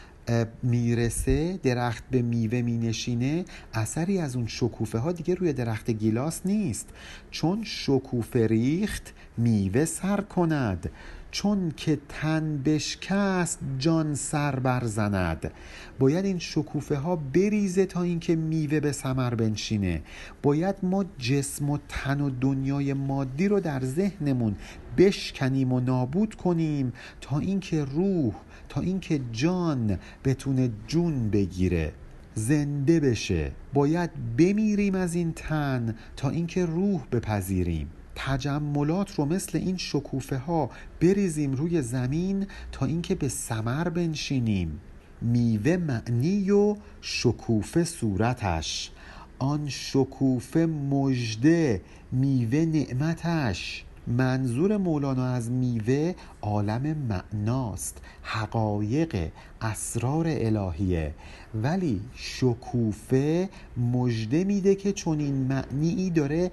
می‌رسه 0.63 1.59
درخت 1.63 2.03
به 2.11 2.21
میوه 2.21 2.61
مینشینه. 2.61 3.45
اثری 3.73 4.19
از 4.19 4.35
اون 4.35 4.47
شکوفه 4.47 4.97
ها 4.97 5.11
دیگه 5.11 5.35
روی 5.35 5.53
درخت 5.53 5.89
گیلاس 5.89 6.41
نیست. 6.45 6.89
چون 7.31 7.63
شکوفه 7.63 8.47
ریخت 8.47 9.13
میوه 9.37 9.85
سر 9.85 10.21
کند. 10.21 10.89
چون 11.31 11.71
که 11.77 11.99
تن 12.09 12.61
بشکست 12.65 13.59
جان 13.77 14.15
سر 14.15 14.59
برزند 14.59 15.51
باید 15.99 16.25
این 16.25 16.39
شکوفه 16.39 16.95
ها 16.95 17.15
بریزه 17.15 17.85
تا 17.85 18.01
اینکه 18.01 18.35
میوه 18.35 18.79
به 18.79 18.91
ثمر 18.91 19.35
بنشینه. 19.35 20.01
باید 20.41 20.75
ما 20.83 21.05
جسم 21.17 21.69
و 21.69 21.77
تن 21.89 22.21
و 22.21 22.29
دنیای 22.29 22.93
مادی 22.93 23.47
رو 23.47 23.59
در 23.59 23.85
ذهنمون 23.85 24.55
بشکنیم 24.97 25.73
و 25.73 25.79
نابود 25.79 26.35
کنیم 26.35 26.93
تا 27.21 27.39
اینکه 27.39 27.85
روح 27.85 28.33
تا 28.69 28.81
اینکه 28.81 29.21
جان 29.31 29.99
بتونه 30.23 30.69
جون 30.87 31.29
بگیره 31.29 31.93
زنده 32.35 32.99
بشه. 32.99 33.51
باید 33.73 34.09
بمیریم 34.37 34.95
از 34.95 35.15
این 35.15 35.33
تن 35.33 35.95
تا 36.15 36.29
اینکه 36.29 36.65
روح 36.65 37.01
بپذیریم. 37.11 37.89
تجملات 38.15 39.15
رو 39.15 39.25
مثل 39.25 39.57
این 39.57 39.77
شکوفه 39.77 40.37
ها 40.37 40.69
بریزیم 41.01 41.53
روی 41.53 41.81
زمین 41.81 42.47
تا 42.71 42.85
اینکه 42.85 43.15
به 43.15 43.27
سمر 43.27 43.89
بنشینیم. 43.89 44.79
میوه 45.21 45.77
معنی 45.77 46.51
و 46.51 46.75
شکوفه 47.01 47.83
صورتش. 47.83 48.91
آن 49.39 49.69
شکوفه 49.69 50.65
مژده 50.65 51.81
میوه 52.11 52.65
نعمتش. 52.65 53.85
منظور 54.09 54.77
مولانا 54.77 55.25
از 55.25 55.51
میوه 55.51 56.13
عالم 56.41 56.97
معناست 56.97 58.01
حقایق 58.21 59.31
اسرار 59.61 60.25
الهیه. 60.27 61.13
ولی 61.63 62.01
شکوفه 62.15 63.49
مژده 63.77 64.43
میده 64.43 64.75
که 64.75 64.91
چون 64.91 65.19
این 65.19 65.35
معنی 65.35 66.09
داره 66.09 66.51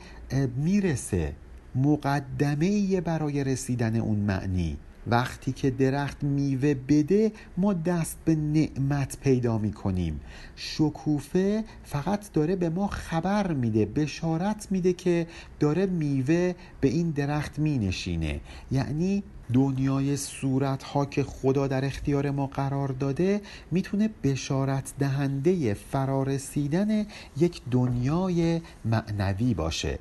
می‌رسه 0.57 1.33
مقدمه 1.75 3.01
برای 3.01 3.45
رسیدن 3.45 3.97
اون 3.97 4.19
معنی. 4.19 4.77
وقتی 5.07 5.53
که 5.53 5.71
درخت 5.71 6.23
میوه 6.23 6.75
بده 6.75 7.33
ما 7.57 7.73
دست 7.73 8.19
به 8.25 8.35
نعمت 8.35 9.19
پیدا 9.21 9.59
می 9.59 9.73
کنیم 9.73 10.21
شکوفه 10.57 11.65
فقط 11.85 12.33
داره 12.33 12.57
به 12.57 12.69
ما 12.69 12.87
خبر 12.87 13.53
میده 13.53 13.87
بشارت 13.87 14.67
میده 14.71 14.93
که 14.93 15.27
داره 15.61 15.87
میوه 15.87 16.55
به 16.81 16.89
این 16.89 17.11
درخت 17.11 17.59
می 17.59 17.79
نشینه 17.79 18.41
یعنی 18.73 19.23
دنیای 19.53 20.17
صورت 20.17 20.83
ها 20.83 21.07
که 21.07 21.23
خدا 21.23 21.67
در 21.67 21.85
اختیار 21.85 22.31
ما 22.31 22.47
قرار 22.47 22.89
داده 22.89 23.41
می‌تونه 23.71 24.11
بشارت 24.23 24.95
دهنده 24.99 25.75
فرارسیدن 25.75 27.07
یک 27.37 27.63
دنیای 27.71 28.61
معنوی 28.85 29.55
باشه. 29.55 29.99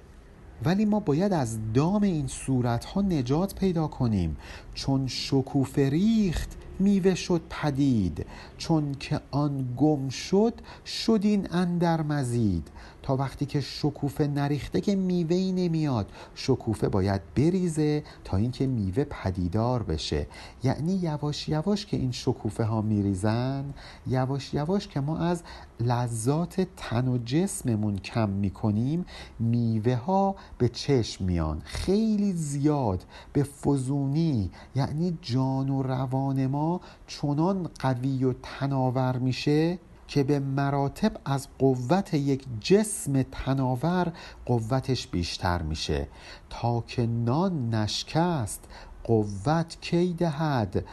ولی 0.66 0.86
ما 0.86 1.00
باید 1.00 1.34
از 1.34 1.58
دام 1.74 2.04
این 2.04 2.28
صورت 2.28 2.86
ها 2.86 3.02
نجات 3.02 3.56
پیدا 3.56 3.88
کنیم. 3.88 4.38
چون 4.74 5.08
شکوفه 5.08 5.90
ریخت 5.90 6.58
میوه 6.80 7.16
شد 7.16 7.42
پدید. 7.50 8.26
چون 8.58 8.96
که 9.00 9.22
آن 9.32 9.74
گم 9.78 10.10
شد 10.10 10.54
شد 10.86 11.20
این 11.24 11.48
اندر 11.52 12.02
مزید. 12.02 12.68
تا 13.06 13.16
وقتی 13.16 13.46
که 13.46 13.62
شکوفه 13.62 14.28
نریخته 14.28 14.82
که 14.82 14.96
میوه 14.96 15.36
نمیاد. 15.36 16.12
شکوفه 16.36 16.90
باید 16.90 17.22
بریزه 17.36 18.04
تا 18.24 18.38
اینکه 18.38 18.68
میوه 18.68 19.04
پدیدار 19.04 19.84
بشه. 19.84 20.28
یعنی 20.64 20.94
یواش 20.94 21.50
یواش 21.50 21.86
که 21.86 21.98
این 21.98 22.12
شکوفه 22.12 22.64
ها 22.64 22.82
میریزن 22.82 23.74
یواش 24.08 24.54
یواش 24.54 24.88
که 24.88 25.00
ما 25.00 25.18
از 25.18 25.44
لذات 25.80 26.68
تن 26.78 27.08
و 27.08 27.18
جسممون 27.18 27.98
کم 27.98 28.30
می‌کنیم 28.30 29.06
میوه 29.40 29.96
ها 29.96 30.36
به 30.58 30.70
چشم 30.70 31.26
میان. 31.26 31.62
خیلی 31.66 32.34
زیاد 32.34 33.06
به 33.34 33.44
فزونی 33.44 34.52
یعنی 34.76 35.18
جان 35.22 35.70
و 35.70 35.84
روان 35.84 36.48
ما 36.48 36.82
چنان 37.08 37.70
قوی 37.80 38.24
و 38.24 38.34
تناور 38.44 39.18
میشه 39.18 39.78
که 40.08 40.24
به 40.24 40.40
مراتب 40.40 41.12
از 41.26 41.48
قوت 41.60 42.14
یک 42.14 42.46
جسم 42.60 43.24
تناور 43.24 44.14
قوتش 44.46 45.08
بیشتر 45.08 45.62
میشه. 45.62 46.08
تا 46.50 46.84
که 46.88 47.06
نان 47.06 47.76
نشکست 47.76 48.64
قوت 49.04 49.78
کی 49.82 50.14
دهد؟ 50.14 50.86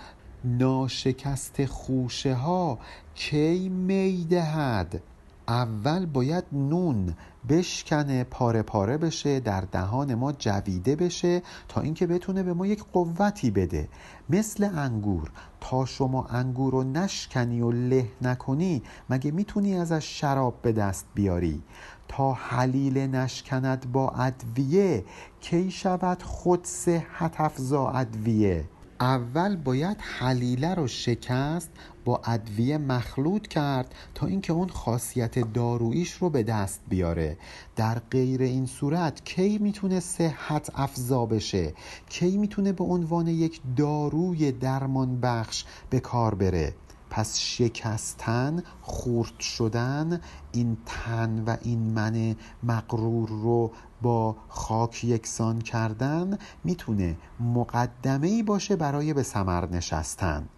ناشکست 0.44 1.64
خوشه 1.64 2.34
ها 2.34 2.78
کی 3.14 3.68
می 3.68 4.24
دهد؟ 4.24 5.02
اول 5.48 6.06
باید 6.06 6.44
نون 6.52 7.14
بشکنه 7.48 8.24
پاره 8.24 8.62
پاره 8.62 8.96
بشه 8.96 9.40
در 9.40 9.60
دهان 9.60 10.14
ما 10.14 10.32
جویده 10.32 10.96
بشه 10.96 11.42
تا 11.68 11.80
اینکه 11.80 12.06
بتونه 12.06 12.42
به 12.42 12.54
ما 12.54 12.66
یک 12.66 12.84
قوتی 12.92 13.50
بده. 13.50 13.88
مثل 14.30 14.64
انگور 14.64 15.30
تا 15.60 15.84
شما 15.84 16.24
انگور 16.26 16.72
رو 16.72 16.84
نشکنی 16.84 17.60
و 17.60 17.70
له 17.70 18.08
نکنی 18.22 18.82
مگه 19.10 19.30
می‌تونی 19.30 19.76
ازش 19.76 20.20
شراب 20.20 20.62
به 20.62 20.72
دست 20.72 21.06
بیاری؟ 21.14 21.62
تا 22.08 22.32
حلیل 22.32 22.98
نشکند 22.98 23.92
با 23.92 24.10
ادویه 24.10 25.04
کی 25.40 25.70
شود 25.70 26.22
خود 26.22 26.64
صحت 26.64 27.40
افزا 27.40 27.88
ادویه؟ 27.88 28.64
اول 29.00 29.56
باید 29.56 29.96
حلیله 30.00 30.74
رو 30.74 30.86
شکست 30.86 31.70
با 32.04 32.20
ادویه 32.24 32.78
مخلوط 32.78 33.46
کرد 33.46 33.94
تا 34.14 34.26
اینکه 34.26 34.52
اون 34.52 34.68
خاصیت 34.68 35.52
داروییش 35.52 36.12
رو 36.12 36.30
به 36.30 36.42
دست 36.42 36.80
بیاره. 36.88 37.36
در 37.76 37.98
غیر 37.98 38.42
این 38.42 38.66
صورت 38.66 39.24
کی 39.24 39.58
می‌تونه 39.58 40.00
صحت 40.00 40.70
افزا 40.74 41.26
بشه؟ 41.26 41.74
کی 42.08 42.36
می‌تونه 42.36 42.72
به 42.72 42.84
عنوان 42.84 43.26
یک 43.26 43.60
داروی 43.76 44.52
درمان 44.52 45.20
بخش 45.20 45.64
به 45.90 46.00
کار 46.00 46.34
بره؟ 46.34 46.74
پس 47.10 47.38
شکستن 47.38 48.62
خورد 48.82 49.40
شدن 49.40 50.20
این 50.52 50.76
تن 50.86 51.44
و 51.46 51.56
این 51.62 51.78
من 51.78 52.36
مقرور 52.62 53.28
رو 53.28 53.70
با 54.02 54.36
خاک 54.48 55.04
یکسان 55.04 55.58
کردن 55.58 56.38
می‌تونه 56.64 57.16
مقدمه 57.40 58.28
ای 58.28 58.42
باشه 58.42 58.76
برای 58.76 59.14
به 59.14 59.22
ثمر 59.22 59.68
نشستن. 59.70 60.48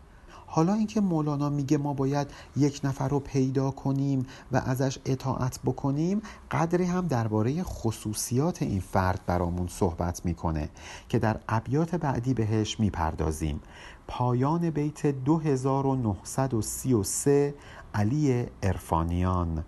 حالا 0.54 0.74
اینکه 0.74 1.00
مولانا 1.00 1.50
میگه 1.50 1.78
ما 1.78 1.94
باید 1.94 2.30
یک 2.56 2.80
نفر 2.84 3.08
رو 3.08 3.20
پیدا 3.20 3.70
کنیم 3.70 4.26
و 4.52 4.56
ازش 4.56 4.98
اطاعت 5.04 5.60
بکنیم 5.64 6.22
قدری 6.50 6.84
هم 6.84 7.06
درباره 7.06 7.62
خصوصیات 7.62 8.62
این 8.62 8.80
فرد 8.80 9.20
برامون 9.26 9.66
صحبت 9.66 10.24
می‌کنه 10.24 10.68
که 11.08 11.18
در 11.18 11.40
ابیات 11.48 11.94
بعدی 11.94 12.34
بهش 12.34 12.80
می‌پردازیم. 12.80 13.60
پایان 14.08 14.70
بیت 14.70 15.06
2933 15.06 17.54
علی 17.94 18.46
ارفانیان 18.62 19.64